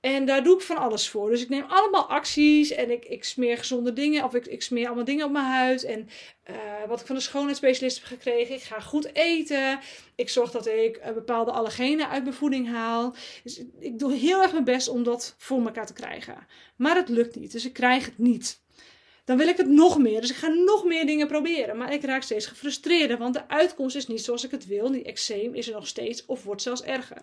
En 0.00 0.26
daar 0.26 0.42
doe 0.42 0.54
ik 0.54 0.62
van 0.62 0.76
alles 0.76 1.08
voor. 1.08 1.30
Dus 1.30 1.42
ik 1.42 1.48
neem 1.48 1.64
allemaal 1.68 2.08
acties 2.08 2.70
en 2.70 2.90
ik, 2.90 3.04
ik 3.04 3.24
smeer 3.24 3.58
gezonde 3.58 3.92
dingen. 3.92 4.24
Of 4.24 4.34
ik, 4.34 4.46
ik 4.46 4.62
smeer 4.62 4.86
allemaal 4.86 5.04
dingen 5.04 5.26
op 5.26 5.32
mijn 5.32 5.44
huid. 5.44 5.84
En 5.84 6.08
uh, 6.50 6.56
wat 6.88 7.00
ik 7.00 7.06
van 7.06 7.16
de 7.16 7.22
schoonheidsspecialist 7.22 7.98
heb 7.98 8.06
gekregen. 8.06 8.54
Ik 8.54 8.62
ga 8.62 8.80
goed 8.80 9.14
eten. 9.14 9.78
Ik 10.14 10.28
zorg 10.28 10.50
dat 10.50 10.66
ik 10.66 10.96
uh, 10.96 11.12
bepaalde 11.12 11.50
allergenen 11.50 12.08
uit 12.08 12.22
mijn 12.22 12.34
voeding 12.34 12.68
haal. 12.68 13.14
Dus 13.42 13.62
ik 13.78 13.98
doe 13.98 14.12
heel 14.14 14.42
erg 14.42 14.52
mijn 14.52 14.64
best 14.64 14.88
om 14.88 15.02
dat 15.02 15.34
voor 15.38 15.64
elkaar 15.64 15.86
te 15.86 15.92
krijgen. 15.92 16.46
Maar 16.76 16.96
het 16.96 17.08
lukt 17.08 17.36
niet. 17.36 17.52
Dus 17.52 17.64
ik 17.64 17.72
krijg 17.72 18.04
het 18.04 18.18
niet. 18.18 18.60
Dan 19.24 19.36
wil 19.36 19.48
ik 19.48 19.56
het 19.56 19.68
nog 19.68 19.98
meer. 19.98 20.20
Dus 20.20 20.30
ik 20.30 20.36
ga 20.36 20.48
nog 20.48 20.84
meer 20.84 21.06
dingen 21.06 21.26
proberen. 21.26 21.76
Maar 21.76 21.92
ik 21.92 22.04
raak 22.04 22.22
steeds 22.22 22.46
gefrustreerd. 22.46 23.18
Want 23.18 23.34
de 23.34 23.48
uitkomst 23.48 23.96
is 23.96 24.06
niet 24.06 24.24
zoals 24.24 24.44
ik 24.44 24.50
het 24.50 24.66
wil. 24.66 24.90
Die 24.90 25.04
eczeem 25.04 25.54
is 25.54 25.68
er 25.68 25.74
nog 25.74 25.86
steeds 25.86 26.26
of 26.26 26.44
wordt 26.44 26.62
zelfs 26.62 26.82
erger. 26.82 27.22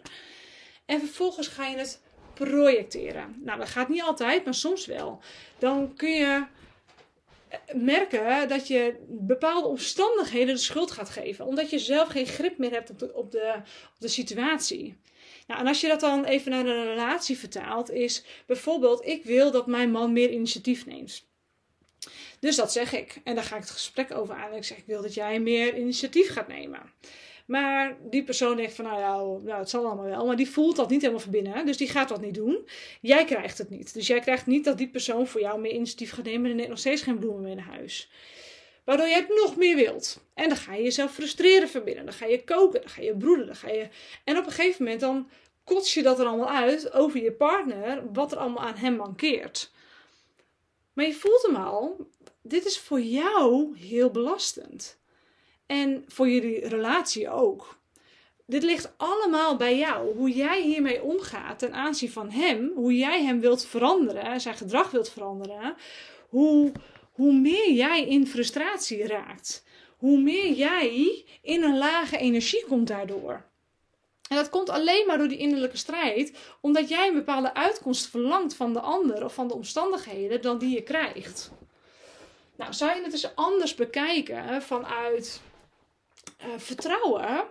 En 0.86 1.00
vervolgens 1.00 1.48
ga 1.48 1.68
je 1.68 1.78
het 1.78 2.02
projecteren. 2.38 3.36
Nou, 3.43 3.60
dat 3.60 3.69
gaat 3.69 3.89
niet 3.89 4.02
altijd, 4.02 4.45
maar 4.45 4.54
soms 4.54 4.86
wel. 4.86 5.21
Dan 5.60 5.93
kun 5.95 6.12
je 6.12 6.45
merken 7.73 8.50
dat 8.50 8.67
je 8.67 8.95
bepaalde 9.08 9.67
omstandigheden 9.67 10.56
de 10.56 10.62
schuld 10.62 10.91
gaat 10.91 11.10
geven, 11.10 11.45
omdat 11.45 11.69
je 11.69 11.80
zelf 11.80 12.08
geen 12.08 12.26
grip 12.26 12.58
meer 12.58 12.71
hebt 12.71 12.89
op 12.89 13.00
de, 13.00 13.13
op 13.13 13.32
de, 13.32 13.56
de 13.97 14.08
situatie. 14.08 14.97
Nou, 15.47 15.60
en 15.60 15.67
als 15.67 15.82
je 15.82 15.88
dat 15.88 16.00
dan 16.00 16.26
even 16.26 16.52
naar 16.52 16.65
een 16.65 16.86
relatie 16.86 17.38
vertaalt, 17.38 17.91
is 17.91 18.23
bijvoorbeeld: 18.45 19.06
ik 19.06 19.23
wil 19.23 19.52
dat 19.52 19.67
mijn 19.67 19.91
man 19.91 20.13
meer 20.13 20.30
initiatief 20.30 20.86
neemt. 20.86 21.26
Dus 22.39 22.56
dat 22.56 22.71
zeg 22.71 22.93
ik. 22.93 23.21
En 23.23 23.36
daar 23.36 23.43
ga 23.43 23.56
ik 23.56 23.62
het 23.62 23.71
gesprek 23.71 24.12
over 24.12 24.36
aan. 24.36 24.54
Ik 24.54 24.63
zeg: 24.63 24.78
ik 24.78 24.86
wil 24.86 25.02
dat 25.02 25.13
jij 25.13 25.39
meer 25.39 25.78
initiatief 25.78 26.32
gaat 26.32 26.47
nemen. 26.47 26.82
Maar 27.48 27.98
die 28.10 28.24
persoon 28.24 28.58
denkt 28.58 28.74
van, 28.74 28.86
nou 28.86 29.00
ja, 29.00 29.16
nou, 29.46 29.60
het 29.60 29.70
zal 29.70 29.86
allemaal 29.86 30.06
wel. 30.06 30.26
Maar 30.26 30.36
die 30.36 30.50
voelt 30.50 30.76
dat 30.76 30.90
niet 30.90 31.02
helemaal 31.02 31.22
van 31.22 31.32
binnen. 31.32 31.66
Dus 31.66 31.78
die 31.78 31.90
gaat 31.90 32.10
dat 32.10 32.22
niet 32.22 32.34
doen. 32.34 32.68
Jij 33.02 33.26
krijgt 33.26 33.58
het 33.58 33.70
niet. 33.70 33.94
Dus 33.94 34.08
jij 34.08 34.20
krijgt 34.20 34.46
niet 34.46 34.64
dat 34.64 34.78
die 34.78 34.90
persoon 34.90 35.28
voor 35.28 35.42
jou 35.42 35.60
meer 35.60 35.72
initiatief 35.72 36.12
gaat 36.12 36.26
nemen. 36.26 36.50
En 36.50 36.56
neemt 36.56 36.70
nog 36.70 36.78
steeds 36.78 37.02
geen 37.02 37.20
bloemen 37.20 37.42
meer 37.44 37.56
naar 37.56 37.66
huis. 37.66 38.12
Waardoor 38.84 39.08
jij 39.08 39.20
het 39.20 39.42
nog 39.44 39.58
meer 39.58 39.76
wilt. 39.76 40.24
En 40.34 40.48
dan 40.48 40.58
ga 40.58 40.74
je 40.74 40.84
jezelf 40.84 41.14
frustreren 41.14 41.70
van 41.70 41.84
binnen. 41.84 42.06
Dan 42.06 42.14
ga 42.14 42.26
je 42.26 42.44
koken, 42.44 42.82
dan 42.82 42.90
ga 42.90 43.02
je 43.02 43.18
broeden. 43.18 43.46
Dan 43.46 43.56
ga 43.56 43.70
je... 43.70 43.88
En 44.24 44.38
op 44.38 44.46
een 44.46 44.52
gegeven 44.52 44.84
moment 44.84 45.02
dan 45.02 45.30
kots 45.64 45.94
je 45.94 46.04
dat 46.04 46.20
er 46.20 46.26
allemaal 46.26 46.52
uit 46.52 46.94
over 46.94 47.22
je 47.22 47.32
partner. 47.32 48.12
Wat 48.14 48.32
er 48.32 48.38
allemaal 48.38 48.64
aan 48.64 48.76
hem 48.76 48.96
mankeert. 48.96 49.72
Maar 50.94 51.06
je 51.06 51.14
voelt 51.14 51.46
hem 51.46 51.56
al, 51.56 52.08
dit 52.42 52.66
is 52.66 52.80
voor 52.80 53.02
jou 53.02 53.78
heel 53.78 54.12
belastend. 54.12 54.97
En 55.67 56.03
voor 56.08 56.30
jullie 56.30 56.67
relatie 56.67 57.30
ook. 57.30 57.77
Dit 58.45 58.63
ligt 58.63 58.93
allemaal 58.97 59.56
bij 59.56 59.77
jou. 59.77 60.15
Hoe 60.15 60.32
jij 60.32 60.62
hiermee 60.62 61.03
omgaat 61.03 61.60
ten 61.60 61.73
aanzien 61.73 62.12
van 62.12 62.30
hem. 62.30 62.71
Hoe 62.75 62.97
jij 62.97 63.23
hem 63.23 63.39
wilt 63.39 63.65
veranderen, 63.65 64.41
zijn 64.41 64.56
gedrag 64.56 64.91
wilt 64.91 65.10
veranderen. 65.10 65.75
Hoe, 66.30 66.71
hoe 67.12 67.34
meer 67.34 67.71
jij 67.71 68.08
in 68.08 68.27
frustratie 68.27 69.08
raakt. 69.08 69.65
Hoe 69.97 70.19
meer 70.19 70.51
jij 70.51 71.23
in 71.41 71.63
een 71.63 71.77
lage 71.77 72.17
energie 72.17 72.65
komt 72.65 72.88
daardoor. 72.88 73.45
En 74.30 74.36
dat 74.36 74.49
komt 74.49 74.69
alleen 74.69 75.03
maar 75.08 75.17
door 75.17 75.27
die 75.27 75.38
innerlijke 75.38 75.77
strijd, 75.77 76.38
omdat 76.62 76.89
jij 76.89 77.08
een 77.08 77.13
bepaalde 77.13 77.53
uitkomst 77.53 78.10
verlangt 78.10 78.53
van 78.53 78.73
de 78.73 78.80
ander 78.80 79.23
of 79.23 79.34
van 79.34 79.47
de 79.47 79.53
omstandigheden 79.53 80.41
dan 80.41 80.58
die 80.58 80.73
je 80.73 80.82
krijgt. 80.82 81.51
Nou, 82.56 82.73
zou 82.73 82.95
je 82.95 83.03
het 83.03 83.12
eens 83.12 83.36
anders 83.36 83.75
bekijken 83.75 84.62
vanuit 84.62 85.41
uh, 86.41 86.47
vertrouwen, 86.58 87.45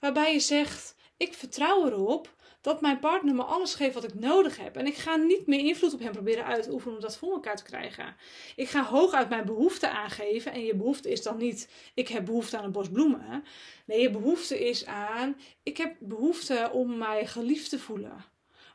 waarbij 0.00 0.32
je 0.32 0.40
zegt: 0.40 0.94
Ik 1.16 1.34
vertrouw 1.34 1.86
erop 1.86 2.36
dat 2.60 2.80
mijn 2.80 2.98
partner 2.98 3.34
me 3.34 3.42
alles 3.42 3.74
geeft 3.74 3.94
wat 3.94 4.04
ik 4.04 4.14
nodig 4.14 4.56
heb. 4.56 4.76
En 4.76 4.86
ik 4.86 4.96
ga 4.96 5.16
niet 5.16 5.46
meer 5.46 5.58
invloed 5.58 5.94
op 5.94 6.00
hem 6.00 6.12
proberen 6.12 6.44
uit 6.44 6.62
te 6.62 6.72
oefenen 6.72 6.94
om 6.94 7.00
dat 7.00 7.16
voor 7.16 7.32
elkaar 7.32 7.56
te 7.56 7.62
krijgen. 7.62 8.16
Ik 8.56 8.68
ga 8.68 8.84
hooguit 8.84 9.28
mijn 9.28 9.44
behoefte 9.44 9.90
aangeven. 9.90 10.52
En 10.52 10.64
je 10.64 10.74
behoefte 10.74 11.10
is 11.10 11.22
dan 11.22 11.36
niet: 11.36 11.68
ik 11.94 12.08
heb 12.08 12.24
behoefte 12.24 12.58
aan 12.58 12.64
een 12.64 12.72
bos 12.72 12.88
bloemen. 12.88 13.44
Nee, 13.84 14.00
je 14.00 14.10
behoefte 14.10 14.68
is 14.68 14.86
aan: 14.86 15.36
ik 15.62 15.76
heb 15.76 15.96
behoefte 15.98 16.70
om 16.72 16.98
mij 16.98 17.26
geliefd 17.26 17.70
te 17.70 17.78
voelen. 17.78 18.24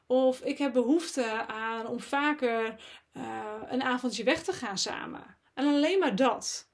Of 0.07 0.41
ik 0.41 0.57
heb 0.57 0.73
behoefte 0.73 1.45
aan 1.47 1.87
om 1.87 1.99
vaker 1.99 2.75
uh, 3.13 3.55
een 3.69 3.83
avondje 3.83 4.23
weg 4.23 4.43
te 4.43 4.53
gaan 4.53 4.77
samen. 4.77 5.37
En 5.53 5.67
alleen 5.67 5.99
maar 5.99 6.15
dat. 6.15 6.71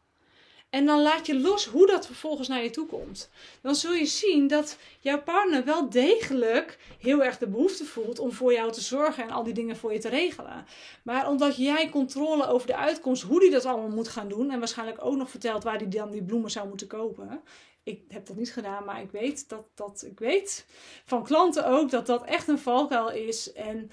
En 0.69 0.86
dan 0.86 1.01
laat 1.01 1.25
je 1.25 1.39
los 1.39 1.65
hoe 1.65 1.88
dat 1.88 2.05
vervolgens 2.05 2.47
naar 2.47 2.63
je 2.63 2.69
toe 2.69 2.88
komt. 2.88 3.29
Dan 3.62 3.75
zul 3.75 3.93
je 3.93 4.05
zien 4.05 4.47
dat 4.47 4.77
jouw 4.99 5.21
partner 5.21 5.65
wel 5.65 5.89
degelijk 5.89 6.77
heel 6.99 7.23
erg 7.23 7.38
de 7.38 7.47
behoefte 7.47 7.86
voelt 7.86 8.19
om 8.19 8.32
voor 8.32 8.53
jou 8.53 8.71
te 8.71 8.82
zorgen 8.82 9.23
en 9.23 9.32
al 9.32 9.43
die 9.43 9.53
dingen 9.53 9.77
voor 9.77 9.93
je 9.93 9.99
te 9.99 10.10
regelen. 10.10 10.65
Maar 11.03 11.29
omdat 11.29 11.58
jij 11.58 11.89
controle 11.89 12.47
over 12.47 12.67
de 12.67 12.75
uitkomst, 12.75 13.23
hoe 13.23 13.39
die 13.39 13.51
dat 13.51 13.65
allemaal 13.65 13.89
moet 13.89 14.08
gaan 14.08 14.27
doen, 14.27 14.51
en 14.51 14.60
waarschijnlijk 14.60 15.05
ook 15.05 15.15
nog 15.15 15.29
vertelt 15.29 15.63
waar 15.63 15.77
hij 15.77 15.89
dan 15.89 16.12
die 16.12 16.23
bloemen 16.23 16.51
zou 16.51 16.67
moeten 16.67 16.88
kopen. 16.88 17.41
Ik 17.84 18.01
heb 18.08 18.25
dat 18.25 18.36
niet 18.36 18.53
gedaan, 18.53 18.86
maar 18.86 19.01
ik 19.01 19.12
weet 19.12 19.49
dat, 19.49 19.65
dat 19.75 20.03
ik 20.05 20.19
weet 20.19 20.65
van 21.05 21.23
klanten 21.23 21.65
ook 21.65 21.89
dat 21.89 22.05
dat 22.05 22.25
echt 22.25 22.47
een 22.47 22.60
valkuil 22.60 23.12
is. 23.12 23.53
En 23.53 23.91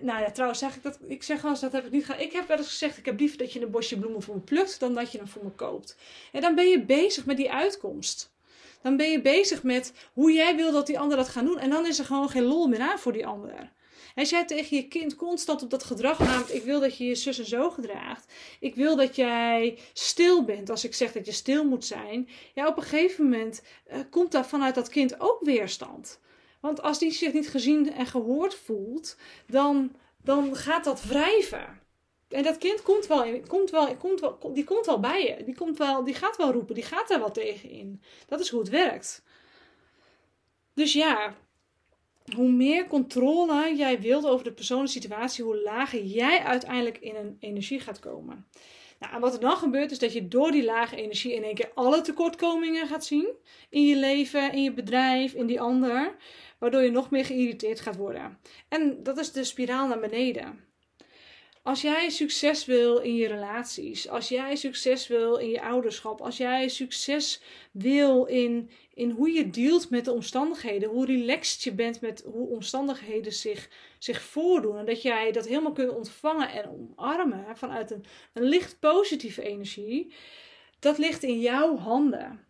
nou 0.00 0.20
ja, 0.20 0.30
trouwens 0.30 0.60
zeg 0.60 0.76
ik 0.76 0.82
dat. 0.82 0.98
Ik 1.06 1.22
zeg 1.22 1.44
als 1.44 1.60
dat 1.60 1.72
heb 1.72 1.84
ik 1.84 1.92
niet 1.92 2.04
gedaan. 2.04 2.20
Ik 2.20 2.32
heb 2.32 2.48
wel 2.48 2.56
eens 2.56 2.68
gezegd, 2.68 2.98
ik 2.98 3.04
heb 3.04 3.18
liever 3.18 3.38
dat 3.38 3.52
je 3.52 3.62
een 3.62 3.70
bosje 3.70 3.98
bloemen 3.98 4.22
voor 4.22 4.34
me 4.34 4.40
plukt 4.40 4.80
dan 4.80 4.94
dat 4.94 5.12
je 5.12 5.18
hem 5.18 5.28
voor 5.28 5.44
me 5.44 5.50
koopt. 5.50 5.96
En 6.32 6.40
dan 6.40 6.54
ben 6.54 6.68
je 6.68 6.84
bezig 6.84 7.26
met 7.26 7.36
die 7.36 7.52
uitkomst. 7.52 8.34
Dan 8.82 8.96
ben 8.96 9.10
je 9.10 9.20
bezig 9.20 9.62
met 9.62 9.92
hoe 10.12 10.32
jij 10.32 10.56
wil 10.56 10.72
dat 10.72 10.86
die 10.86 10.98
ander 10.98 11.16
dat 11.16 11.28
gaat 11.28 11.44
doen. 11.44 11.58
En 11.58 11.70
dan 11.70 11.86
is 11.86 11.98
er 11.98 12.04
gewoon 12.04 12.28
geen 12.28 12.44
lol 12.44 12.66
meer 12.66 12.80
aan 12.80 12.98
voor 12.98 13.12
die 13.12 13.26
ander. 13.26 13.74
Als 14.16 14.30
jij 14.30 14.44
tegen 14.44 14.76
je 14.76 14.88
kind 14.88 15.16
constant 15.16 15.62
op 15.62 15.70
dat 15.70 15.84
gedrag 15.84 16.18
namelijk 16.18 16.48
ik 16.48 16.62
wil 16.62 16.80
dat 16.80 16.96
je 16.96 17.04
je 17.04 17.14
zus 17.14 17.38
en 17.38 17.46
zo 17.46 17.70
gedraagt. 17.70 18.32
Ik 18.60 18.74
wil 18.74 18.96
dat 18.96 19.16
jij 19.16 19.78
stil 19.92 20.44
bent 20.44 20.70
als 20.70 20.84
ik 20.84 20.94
zeg 20.94 21.12
dat 21.12 21.26
je 21.26 21.32
stil 21.32 21.64
moet 21.64 21.84
zijn. 21.84 22.28
Ja, 22.54 22.66
op 22.68 22.76
een 22.76 22.82
gegeven 22.82 23.24
moment 23.24 23.62
uh, 23.92 23.98
komt 24.10 24.32
daar 24.32 24.46
vanuit 24.46 24.74
dat 24.74 24.88
kind 24.88 25.20
ook 25.20 25.38
weerstand. 25.40 26.20
Want 26.60 26.82
als 26.82 26.98
die 26.98 27.10
zich 27.10 27.32
niet 27.32 27.48
gezien 27.48 27.92
en 27.92 28.06
gehoord 28.06 28.54
voelt, 28.54 29.16
dan, 29.46 29.96
dan 30.22 30.56
gaat 30.56 30.84
dat 30.84 31.02
wrijven. 31.02 31.80
En 32.28 32.42
dat 32.42 32.58
kind 32.58 32.82
komt 32.82 33.06
wel, 33.06 33.40
komt 33.46 33.70
wel, 33.70 33.96
komt 33.96 34.20
wel, 34.20 34.38
die 34.52 34.64
komt 34.64 34.86
wel 34.86 35.00
bij 35.00 35.22
je. 35.22 35.44
Die, 35.44 35.54
komt 35.54 35.78
wel, 35.78 36.04
die 36.04 36.14
gaat 36.14 36.36
wel 36.36 36.52
roepen, 36.52 36.74
die 36.74 36.84
gaat 36.84 37.08
daar 37.08 37.18
wel 37.18 37.32
tegen 37.32 37.70
in. 37.70 38.02
Dat 38.26 38.40
is 38.40 38.48
hoe 38.48 38.60
het 38.60 38.68
werkt. 38.68 39.22
Dus 40.74 40.92
ja, 40.92 41.34
hoe 42.34 42.50
meer 42.50 42.86
controle 42.86 43.74
jij 43.76 44.00
wilt 44.00 44.26
over 44.26 44.44
de 44.44 44.52
persoon 44.52 44.88
situatie, 44.88 45.44
hoe 45.44 45.62
lager 45.62 46.02
jij 46.02 46.42
uiteindelijk 46.42 46.98
in 46.98 47.14
een 47.16 47.36
energie 47.40 47.80
gaat 47.80 47.98
komen. 47.98 48.46
Nou, 48.98 49.14
en 49.14 49.20
wat 49.20 49.34
er 49.34 49.40
dan 49.40 49.56
gebeurt 49.56 49.90
is 49.90 49.98
dat 49.98 50.12
je 50.12 50.28
door 50.28 50.50
die 50.50 50.64
lage 50.64 50.96
energie 50.96 51.34
in 51.34 51.44
één 51.44 51.54
keer 51.54 51.70
alle 51.74 52.00
tekortkomingen 52.00 52.86
gaat 52.86 53.04
zien. 53.04 53.28
In 53.68 53.86
je 53.86 53.96
leven, 53.96 54.52
in 54.52 54.62
je 54.62 54.72
bedrijf, 54.72 55.34
in 55.34 55.46
die 55.46 55.60
ander 55.60 56.16
waardoor 56.58 56.82
je 56.82 56.90
nog 56.90 57.10
meer 57.10 57.24
geïrriteerd 57.24 57.80
gaat 57.80 57.96
worden. 57.96 58.38
En 58.68 59.02
dat 59.02 59.18
is 59.18 59.32
de 59.32 59.44
spiraal 59.44 59.88
naar 59.88 60.00
beneden. 60.00 60.64
Als 61.66 61.80
jij 61.80 62.10
succes 62.10 62.64
wil 62.64 62.98
in 62.98 63.14
je 63.14 63.26
relaties, 63.26 64.08
als 64.08 64.28
jij 64.28 64.56
succes 64.56 65.06
wil 65.06 65.36
in 65.36 65.48
je 65.48 65.62
ouderschap, 65.62 66.20
als 66.20 66.36
jij 66.36 66.68
succes 66.68 67.42
wil 67.72 68.24
in, 68.24 68.70
in 68.94 69.10
hoe 69.10 69.30
je 69.30 69.50
dealt 69.50 69.90
met 69.90 70.04
de 70.04 70.12
omstandigheden, 70.12 70.88
hoe 70.88 71.06
relaxed 71.06 71.62
je 71.62 71.72
bent 71.72 72.00
met 72.00 72.22
hoe 72.26 72.48
omstandigheden 72.48 73.32
zich, 73.32 73.70
zich 73.98 74.22
voordoen 74.22 74.78
en 74.78 74.86
dat 74.86 75.02
jij 75.02 75.32
dat 75.32 75.46
helemaal 75.46 75.72
kunt 75.72 75.94
ontvangen 75.94 76.50
en 76.52 76.68
omarmen 76.68 77.56
vanuit 77.56 77.90
een, 77.90 78.04
een 78.32 78.44
licht 78.44 78.80
positieve 78.80 79.42
energie, 79.42 80.14
dat 80.78 80.98
ligt 80.98 81.22
in 81.22 81.40
jouw 81.40 81.76
handen. 81.76 82.45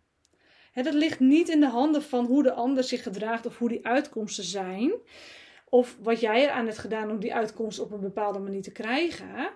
Het 0.85 0.93
ligt 0.93 1.19
niet 1.19 1.49
in 1.49 1.59
de 1.59 1.67
handen 1.67 2.03
van 2.03 2.25
hoe 2.25 2.43
de 2.43 2.53
ander 2.53 2.83
zich 2.83 3.03
gedraagt 3.03 3.45
of 3.45 3.57
hoe 3.57 3.69
die 3.69 3.85
uitkomsten 3.85 4.43
zijn. 4.43 4.91
Of 5.69 5.97
wat 6.01 6.19
jij 6.19 6.43
er 6.43 6.51
aan 6.51 6.65
hebt 6.65 6.77
gedaan 6.77 7.11
om 7.11 7.19
die 7.19 7.33
uitkomst 7.33 7.79
op 7.79 7.91
een 7.91 7.99
bepaalde 7.99 8.39
manier 8.39 8.61
te 8.61 8.71
krijgen. 8.71 9.49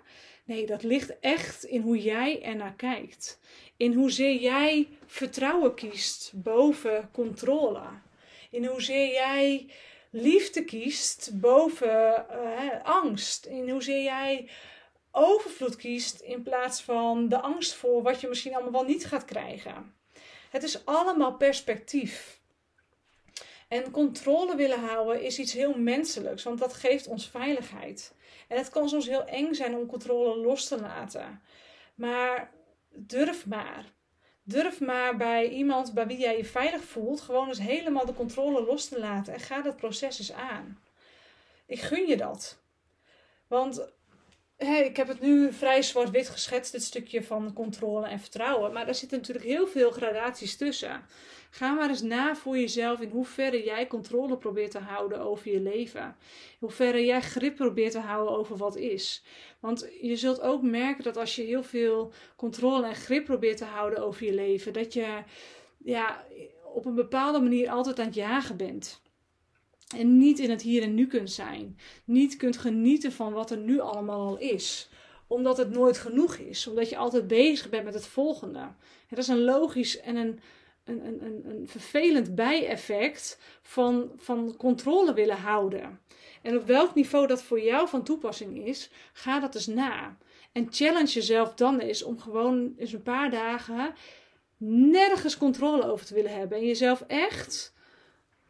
Nee, 0.45 0.65
dat 0.65 0.83
ligt 0.83 1.19
echt 1.19 1.63
in 1.63 1.81
hoe 1.81 2.01
jij 2.01 2.43
ernaar 2.43 2.73
kijkt. 2.73 3.39
In 3.77 3.93
hoezeer 3.93 4.41
jij 4.41 4.87
vertrouwen 5.05 5.73
kiest 5.73 6.31
boven 6.35 7.09
controle. 7.11 7.83
In 8.51 8.65
hoezeer 8.65 9.11
jij 9.11 9.69
liefde 10.09 10.63
kiest 10.63 11.39
boven 11.39 12.25
uh, 12.31 12.83
angst. 12.83 13.45
In 13.45 13.69
hoezeer 13.69 14.03
jij 14.03 14.49
overvloed 15.11 15.75
kiest 15.75 16.19
in 16.19 16.43
plaats 16.43 16.81
van 16.81 17.29
de 17.29 17.41
angst 17.41 17.73
voor 17.73 18.01
wat 18.01 18.21
je 18.21 18.27
misschien 18.27 18.53
allemaal 18.53 18.71
wel 18.71 18.83
niet 18.83 19.05
gaat 19.05 19.25
krijgen. 19.25 19.99
Het 20.51 20.63
is 20.63 20.85
allemaal 20.85 21.33
perspectief. 21.33 22.39
En 23.67 23.91
controle 23.91 24.55
willen 24.55 24.79
houden 24.79 25.21
is 25.21 25.39
iets 25.39 25.53
heel 25.53 25.77
menselijks, 25.77 26.43
want 26.43 26.59
dat 26.59 26.73
geeft 26.73 27.07
ons 27.07 27.29
veiligheid. 27.29 28.13
En 28.47 28.57
het 28.57 28.69
kan 28.69 28.89
soms 28.89 29.07
heel 29.07 29.25
eng 29.25 29.53
zijn 29.53 29.75
om 29.75 29.85
controle 29.85 30.37
los 30.37 30.67
te 30.67 30.79
laten. 30.79 31.41
Maar 31.95 32.51
durf 32.89 33.45
maar. 33.45 33.85
Durf 34.43 34.79
maar 34.79 35.17
bij 35.17 35.49
iemand 35.49 35.93
bij 35.93 36.07
wie 36.07 36.17
jij 36.17 36.37
je 36.37 36.45
veilig 36.45 36.83
voelt, 36.83 37.21
gewoon 37.21 37.47
eens 37.47 37.59
helemaal 37.59 38.05
de 38.05 38.13
controle 38.13 38.65
los 38.65 38.87
te 38.87 38.99
laten 38.99 39.33
en 39.33 39.39
ga 39.39 39.61
dat 39.61 39.77
proces 39.77 40.19
eens 40.19 40.33
aan. 40.33 40.83
Ik 41.65 41.81
gun 41.81 42.07
je 42.07 42.17
dat. 42.17 42.61
Want 43.47 43.91
ik 44.67 44.97
heb 44.97 45.07
het 45.07 45.21
nu 45.21 45.53
vrij 45.53 45.81
zwart-wit 45.81 46.29
geschetst, 46.29 46.71
dit 46.71 46.83
stukje 46.83 47.23
van 47.23 47.53
controle 47.53 48.07
en 48.07 48.19
vertrouwen. 48.19 48.73
Maar 48.73 48.87
er 48.87 48.95
zitten 48.95 49.17
natuurlijk 49.17 49.45
heel 49.45 49.67
veel 49.67 49.91
gradaties 49.91 50.57
tussen. 50.57 51.05
Ga 51.49 51.73
maar 51.73 51.89
eens 51.89 52.01
na 52.01 52.35
voor 52.35 52.57
jezelf 52.57 52.99
in 53.01 53.09
hoeverre 53.09 53.63
jij 53.63 53.87
controle 53.87 54.37
probeert 54.37 54.71
te 54.71 54.79
houden 54.79 55.19
over 55.19 55.51
je 55.51 55.59
leven. 55.59 56.01
In 56.01 56.57
hoeverre 56.59 57.05
jij 57.05 57.21
grip 57.21 57.55
probeert 57.55 57.91
te 57.91 57.99
houden 57.99 58.37
over 58.37 58.57
wat 58.57 58.75
is. 58.75 59.23
Want 59.59 59.87
je 60.01 60.15
zult 60.15 60.41
ook 60.41 60.61
merken 60.61 61.03
dat 61.03 61.17
als 61.17 61.35
je 61.35 61.43
heel 61.43 61.63
veel 61.63 62.11
controle 62.35 62.87
en 62.87 62.95
grip 62.95 63.25
probeert 63.25 63.57
te 63.57 63.65
houden 63.65 64.03
over 64.03 64.25
je 64.25 64.33
leven, 64.33 64.73
dat 64.73 64.93
je 64.93 65.23
ja, 65.77 66.25
op 66.73 66.85
een 66.85 66.95
bepaalde 66.95 67.39
manier 67.39 67.69
altijd 67.69 67.99
aan 67.99 68.05
het 68.05 68.15
jagen 68.15 68.57
bent. 68.57 69.01
En 69.97 70.17
niet 70.17 70.39
in 70.39 70.49
het 70.49 70.61
hier 70.61 70.83
en 70.83 70.93
nu 70.93 71.07
kunt 71.07 71.31
zijn. 71.31 71.77
Niet 72.05 72.35
kunt 72.35 72.57
genieten 72.57 73.11
van 73.11 73.33
wat 73.33 73.51
er 73.51 73.57
nu 73.57 73.79
allemaal 73.79 74.27
al 74.27 74.37
is. 74.37 74.89
Omdat 75.27 75.57
het 75.57 75.69
nooit 75.69 75.97
genoeg 75.97 76.35
is. 76.35 76.67
Omdat 76.67 76.89
je 76.89 76.97
altijd 76.97 77.27
bezig 77.27 77.69
bent 77.69 77.83
met 77.83 77.93
het 77.93 78.05
volgende. 78.05 78.67
dat 79.09 79.19
is 79.19 79.27
een 79.27 79.43
logisch 79.43 79.99
en 79.99 80.15
een, 80.15 80.39
een, 80.83 81.05
een, 81.05 81.41
een 81.45 81.67
vervelend 81.67 82.35
bijeffect 82.35 83.39
van, 83.61 84.11
van 84.17 84.55
controle 84.57 85.13
willen 85.13 85.37
houden. 85.37 85.99
En 86.41 86.57
op 86.57 86.65
welk 86.65 86.95
niveau 86.95 87.27
dat 87.27 87.43
voor 87.43 87.61
jou 87.61 87.87
van 87.87 88.03
toepassing 88.03 88.65
is, 88.67 88.89
ga 89.13 89.39
dat 89.39 89.55
eens 89.55 89.67
na. 89.67 90.17
En 90.51 90.67
challenge 90.69 91.11
jezelf 91.11 91.53
dan 91.53 91.79
eens 91.79 92.03
om 92.03 92.19
gewoon 92.19 92.73
eens 92.77 92.93
een 92.93 93.03
paar 93.03 93.29
dagen 93.29 93.93
nergens 94.63 95.37
controle 95.37 95.91
over 95.91 96.05
te 96.05 96.13
willen 96.13 96.37
hebben. 96.37 96.57
En 96.57 96.65
jezelf 96.65 97.03
echt 97.07 97.73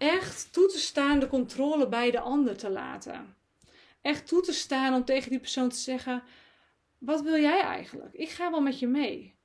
echt 0.01 0.53
toe 0.53 0.67
te 0.67 0.79
staan 0.79 1.19
de 1.19 1.27
controle 1.27 1.87
bij 1.87 2.11
de 2.11 2.19
ander 2.19 2.57
te 2.57 2.69
laten. 2.69 3.35
Echt 4.01 4.27
toe 4.27 4.41
te 4.41 4.53
staan 4.53 4.93
om 4.93 5.05
tegen 5.05 5.29
die 5.29 5.39
persoon 5.39 5.69
te 5.69 5.77
zeggen: 5.77 6.23
Wat 6.97 7.21
wil 7.21 7.39
jij 7.39 7.61
eigenlijk? 7.61 8.13
Ik 8.13 8.29
ga 8.29 8.51
wel 8.51 8.61
met 8.61 8.79
je 8.79 8.87
mee. 8.87 9.35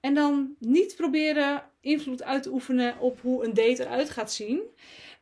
En 0.00 0.14
dan 0.14 0.54
niet 0.58 0.96
proberen 0.96 1.70
invloed 1.80 2.22
uit 2.22 2.42
te 2.42 2.52
oefenen 2.52 2.98
op 2.98 3.20
hoe 3.20 3.44
een 3.44 3.54
date 3.54 3.84
eruit 3.84 4.10
gaat 4.10 4.32
zien. 4.32 4.62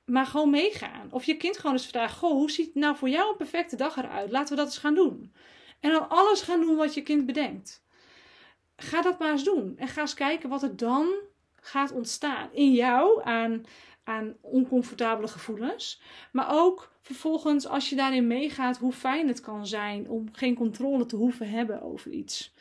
Maar 0.05 0.27
gewoon 0.27 0.51
meegaan. 0.51 1.13
Of 1.13 1.25
je 1.25 1.37
kind 1.37 1.57
gewoon 1.57 1.73
eens 1.73 1.87
vragen: 1.87 2.17
Goh, 2.17 2.33
hoe 2.33 2.51
ziet 2.51 2.75
nou 2.75 2.97
voor 2.97 3.09
jou 3.09 3.31
een 3.31 3.37
perfecte 3.37 3.77
dag 3.77 3.97
eruit? 3.97 4.31
Laten 4.31 4.51
we 4.51 4.61
dat 4.61 4.67
eens 4.67 4.79
gaan 4.79 4.95
doen. 4.95 5.33
En 5.81 5.91
dan 5.91 6.09
alles 6.09 6.43
gaan 6.43 6.61
doen 6.61 6.77
wat 6.77 6.95
je 6.95 7.03
kind 7.03 7.27
bedenkt. 7.27 7.85
Ga 8.77 9.03
dat 9.03 9.19
maar 9.19 9.31
eens 9.31 9.45
doen. 9.45 9.75
En 9.77 9.89
ga 9.89 10.01
eens 10.01 10.15
kijken 10.15 10.49
wat 10.49 10.63
er 10.63 10.77
dan 10.77 11.09
gaat 11.61 11.93
ontstaan. 11.93 12.49
In 12.53 12.73
jou 12.73 13.25
aan, 13.25 13.65
aan 14.09 14.37
oncomfortabele 14.40 15.29
gevoelens. 15.29 16.01
Maar 16.33 16.47
ook 16.51 16.92
vervolgens 17.01 17.66
als 17.66 17.88
je 17.88 17.97
daarin 17.97 18.27
meegaat 18.27 18.79
hoe 18.79 18.92
fijn 18.92 19.29
het 19.29 19.40
kan 19.40 19.66
zijn 19.66 20.09
om 20.09 20.29
geen 20.33 20.55
controle 20.55 21.07
te 21.07 21.16
hoeven 21.16 21.51
hebben 21.51 21.83
over 21.83 22.11
iets. 22.11 22.55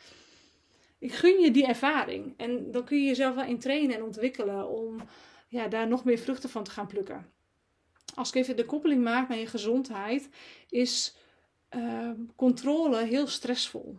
Ik 0.98 1.12
gun 1.12 1.40
je 1.40 1.50
die 1.50 1.66
ervaring. 1.66 2.34
En 2.36 2.70
dan 2.70 2.84
kun 2.84 2.98
je 2.98 3.06
jezelf 3.06 3.34
wel 3.34 3.44
in 3.44 3.58
trainen 3.58 3.96
en 3.96 4.02
ontwikkelen 4.02 4.68
om 4.68 4.96
ja, 5.48 5.68
daar 5.68 5.88
nog 5.88 6.04
meer 6.04 6.18
vruchten 6.18 6.50
van 6.50 6.64
te 6.64 6.70
gaan 6.70 6.86
plukken. 6.86 7.30
Als 8.14 8.28
ik 8.28 8.34
even 8.34 8.56
de 8.56 8.64
koppeling 8.64 9.02
maak 9.02 9.28
naar 9.28 9.38
je 9.38 9.46
gezondheid, 9.46 10.28
is 10.68 11.16
uh, 11.76 12.10
controle 12.36 13.04
heel 13.04 13.26
stressvol. 13.26 13.98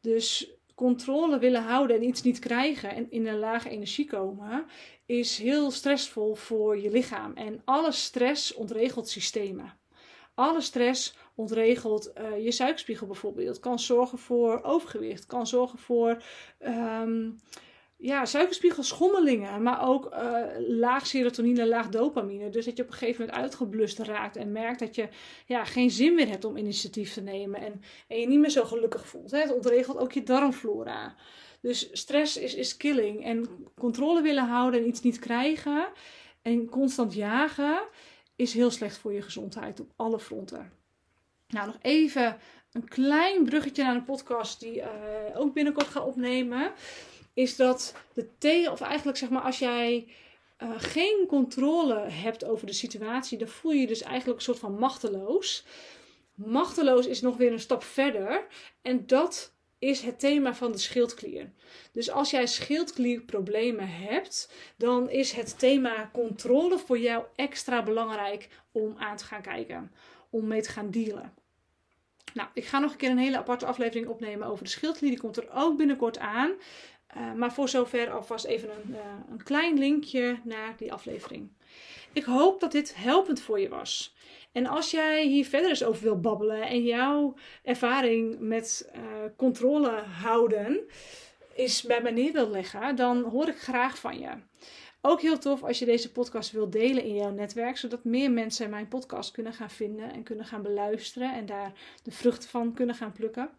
Dus 0.00 0.53
controle 0.74 1.38
willen 1.38 1.62
houden 1.62 1.96
en 1.96 2.02
iets 2.02 2.22
niet 2.22 2.38
krijgen 2.38 2.94
en 2.94 3.10
in 3.10 3.26
een 3.26 3.38
lage 3.38 3.68
energie 3.68 4.06
komen, 4.06 4.66
is 5.06 5.38
heel 5.38 5.70
stressvol 5.70 6.34
voor 6.34 6.78
je 6.78 6.90
lichaam. 6.90 7.32
En 7.32 7.62
alle 7.64 7.92
stress 7.92 8.54
ontregelt 8.54 9.08
systemen. 9.08 9.78
Alle 10.34 10.60
stress 10.60 11.16
ontregelt 11.34 12.12
uh, 12.18 12.44
je 12.44 12.52
suikerspiegel 12.52 13.06
bijvoorbeeld. 13.06 13.60
Kan 13.60 13.78
zorgen 13.78 14.18
voor 14.18 14.62
overgewicht. 14.62 15.26
Kan 15.26 15.46
zorgen 15.46 15.78
voor 15.78 16.22
um, 16.60 17.40
ja, 18.04 18.24
suikerspiegelschommelingen. 18.24 19.62
Maar 19.62 19.88
ook 19.88 20.12
uh, 20.12 20.42
laag 20.68 21.06
serotonine, 21.06 21.68
laag 21.68 21.88
dopamine. 21.88 22.50
Dus 22.50 22.64
dat 22.64 22.76
je 22.76 22.82
op 22.82 22.88
een 22.88 22.94
gegeven 22.94 23.20
moment 23.24 23.42
uitgeblust 23.42 23.98
raakt. 23.98 24.36
En 24.36 24.52
merkt 24.52 24.78
dat 24.78 24.94
je 24.94 25.08
ja, 25.46 25.64
geen 25.64 25.90
zin 25.90 26.14
meer 26.14 26.28
hebt 26.28 26.44
om 26.44 26.56
initiatief 26.56 27.12
te 27.12 27.20
nemen. 27.20 27.60
En, 27.60 27.82
en 28.08 28.20
je 28.20 28.26
niet 28.26 28.38
meer 28.38 28.50
zo 28.50 28.64
gelukkig 28.64 29.06
voelt. 29.06 29.30
Hè? 29.30 29.38
Het 29.38 29.54
ontregelt 29.54 29.98
ook 29.98 30.12
je 30.12 30.22
darmflora. 30.22 31.14
Dus 31.60 31.88
stress 31.92 32.36
is, 32.36 32.54
is 32.54 32.76
killing. 32.76 33.24
En 33.24 33.48
controle 33.78 34.22
willen 34.22 34.48
houden 34.48 34.80
en 34.80 34.86
iets 34.86 35.00
niet 35.00 35.18
krijgen. 35.18 35.88
En 36.42 36.68
constant 36.68 37.14
jagen 37.14 37.82
is 38.36 38.54
heel 38.54 38.70
slecht 38.70 38.98
voor 38.98 39.12
je 39.12 39.22
gezondheid 39.22 39.80
op 39.80 39.92
alle 39.96 40.18
fronten. 40.18 40.72
Nou, 41.48 41.66
nog 41.66 41.78
even 41.80 42.36
een 42.72 42.88
klein 42.88 43.44
bruggetje 43.44 43.82
naar 43.82 43.94
een 43.94 44.04
podcast 44.04 44.60
die 44.60 44.76
uh, 44.76 44.86
ook 45.34 45.54
binnenkort 45.54 45.86
ga 45.86 46.00
opnemen. 46.00 46.72
Is 47.34 47.56
dat 47.56 47.94
de 48.12 48.38
thee, 48.38 48.70
of 48.70 48.80
eigenlijk 48.80 49.18
zeg 49.18 49.28
maar 49.28 49.42
als 49.42 49.58
jij 49.58 50.06
uh, 50.62 50.70
geen 50.76 51.24
controle 51.28 51.98
hebt 51.98 52.44
over 52.44 52.66
de 52.66 52.72
situatie, 52.72 53.38
dan 53.38 53.48
voel 53.48 53.72
je 53.72 53.80
je 53.80 53.86
dus 53.86 54.02
eigenlijk 54.02 54.38
een 54.38 54.44
soort 54.44 54.58
van 54.58 54.78
machteloos. 54.78 55.64
Machteloos 56.34 57.06
is 57.06 57.20
nog 57.20 57.36
weer 57.36 57.52
een 57.52 57.60
stap 57.60 57.82
verder. 57.82 58.46
En 58.82 59.06
dat 59.06 59.52
is 59.78 60.02
het 60.02 60.20
thema 60.20 60.54
van 60.54 60.72
de 60.72 60.78
schildklier. 60.78 61.52
Dus 61.92 62.10
als 62.10 62.30
jij 62.30 62.46
schildklierproblemen 62.46 63.88
hebt, 63.88 64.52
dan 64.76 65.10
is 65.10 65.32
het 65.32 65.58
thema 65.58 66.10
controle 66.12 66.78
voor 66.78 66.98
jou 66.98 67.24
extra 67.34 67.82
belangrijk 67.82 68.48
om 68.72 68.94
aan 68.98 69.16
te 69.16 69.24
gaan 69.24 69.42
kijken, 69.42 69.92
om 70.30 70.46
mee 70.46 70.62
te 70.62 70.70
gaan 70.70 70.90
dealen. 70.90 71.34
Nou, 72.34 72.48
ik 72.54 72.64
ga 72.64 72.78
nog 72.78 72.92
een 72.92 72.96
keer 72.96 73.10
een 73.10 73.18
hele 73.18 73.38
aparte 73.38 73.66
aflevering 73.66 74.06
opnemen 74.06 74.48
over 74.48 74.64
de 74.64 74.70
schildklier. 74.70 75.10
Die 75.10 75.20
komt 75.20 75.36
er 75.36 75.48
ook 75.52 75.76
binnenkort 75.76 76.18
aan. 76.18 76.52
Uh, 77.16 77.32
maar 77.32 77.52
voor 77.52 77.68
zover 77.68 78.10
alvast 78.10 78.44
even 78.44 78.70
een, 78.70 78.90
uh, 78.90 78.98
een 79.30 79.42
klein 79.42 79.78
linkje 79.78 80.38
naar 80.44 80.74
die 80.76 80.92
aflevering. 80.92 81.48
Ik 82.12 82.24
hoop 82.24 82.60
dat 82.60 82.72
dit 82.72 82.94
helpend 82.96 83.40
voor 83.40 83.60
je 83.60 83.68
was. 83.68 84.14
En 84.52 84.66
als 84.66 84.90
jij 84.90 85.26
hier 85.26 85.44
verder 85.46 85.68
eens 85.68 85.84
over 85.84 86.02
wil 86.02 86.20
babbelen 86.20 86.62
en 86.62 86.82
jouw 86.82 87.34
ervaring 87.62 88.36
met 88.38 88.90
uh, 88.96 89.02
controle 89.36 89.90
houden 89.90 90.80
is 91.54 91.82
bij 91.82 92.02
mij 92.02 92.12
neer 92.12 92.32
wil 92.32 92.50
leggen, 92.50 92.96
dan 92.96 93.22
hoor 93.22 93.48
ik 93.48 93.58
graag 93.58 93.98
van 93.98 94.18
je. 94.18 94.30
Ook 95.00 95.20
heel 95.20 95.38
tof 95.38 95.62
als 95.62 95.78
je 95.78 95.84
deze 95.84 96.12
podcast 96.12 96.50
wilt 96.50 96.72
delen 96.72 97.04
in 97.04 97.14
jouw 97.14 97.30
netwerk, 97.30 97.76
zodat 97.76 98.04
meer 98.04 98.30
mensen 98.30 98.70
mijn 98.70 98.88
podcast 98.88 99.30
kunnen 99.30 99.52
gaan 99.52 99.70
vinden 99.70 100.12
en 100.12 100.22
kunnen 100.22 100.44
gaan 100.44 100.62
beluisteren 100.62 101.34
en 101.34 101.46
daar 101.46 101.72
de 102.02 102.10
vruchten 102.10 102.48
van 102.48 102.74
kunnen 102.74 102.94
gaan 102.94 103.12
plukken. 103.12 103.50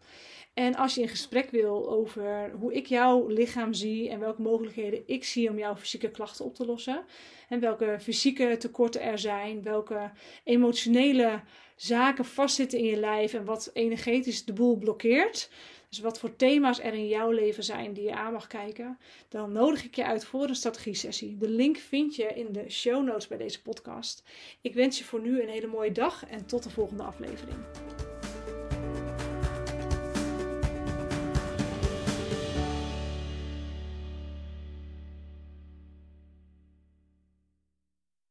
En 0.56 0.74
als 0.74 0.94
je 0.94 1.00
in 1.00 1.08
gesprek 1.08 1.50
wil 1.50 1.90
over 1.90 2.50
hoe 2.60 2.74
ik 2.74 2.86
jouw 2.86 3.26
lichaam 3.26 3.74
zie 3.74 4.10
en 4.10 4.20
welke 4.20 4.42
mogelijkheden 4.42 5.02
ik 5.06 5.24
zie 5.24 5.50
om 5.50 5.58
jouw 5.58 5.76
fysieke 5.76 6.10
klachten 6.10 6.44
op 6.44 6.54
te 6.54 6.66
lossen, 6.66 7.04
en 7.48 7.60
welke 7.60 7.96
fysieke 8.00 8.56
tekorten 8.58 9.00
er 9.00 9.18
zijn, 9.18 9.62
welke 9.62 10.10
emotionele 10.44 11.40
zaken 11.74 12.24
vastzitten 12.24 12.78
in 12.78 12.84
je 12.84 12.96
lijf 12.96 13.34
en 13.34 13.44
wat 13.44 13.70
energetisch 13.72 14.44
de 14.44 14.52
boel 14.52 14.76
blokkeert, 14.76 15.50
dus 15.88 15.98
wat 15.98 16.18
voor 16.18 16.36
thema's 16.36 16.80
er 16.80 16.94
in 16.94 17.08
jouw 17.08 17.30
leven 17.30 17.64
zijn 17.64 17.92
die 17.92 18.04
je 18.04 18.14
aan 18.14 18.32
mag 18.32 18.46
kijken, 18.46 18.98
dan 19.28 19.52
nodig 19.52 19.84
ik 19.84 19.96
je 19.96 20.04
uit 20.04 20.24
voor 20.24 20.48
een 20.48 20.54
strategie-sessie. 20.54 21.36
De 21.36 21.48
link 21.48 21.76
vind 21.76 22.16
je 22.16 22.26
in 22.34 22.52
de 22.52 22.70
show 22.70 23.04
notes 23.04 23.26
bij 23.26 23.38
deze 23.38 23.62
podcast. 23.62 24.22
Ik 24.60 24.74
wens 24.74 24.98
je 24.98 25.04
voor 25.04 25.20
nu 25.20 25.42
een 25.42 25.48
hele 25.48 25.66
mooie 25.66 25.92
dag 25.92 26.26
en 26.26 26.46
tot 26.46 26.62
de 26.62 26.70
volgende 26.70 27.02
aflevering. 27.02 27.58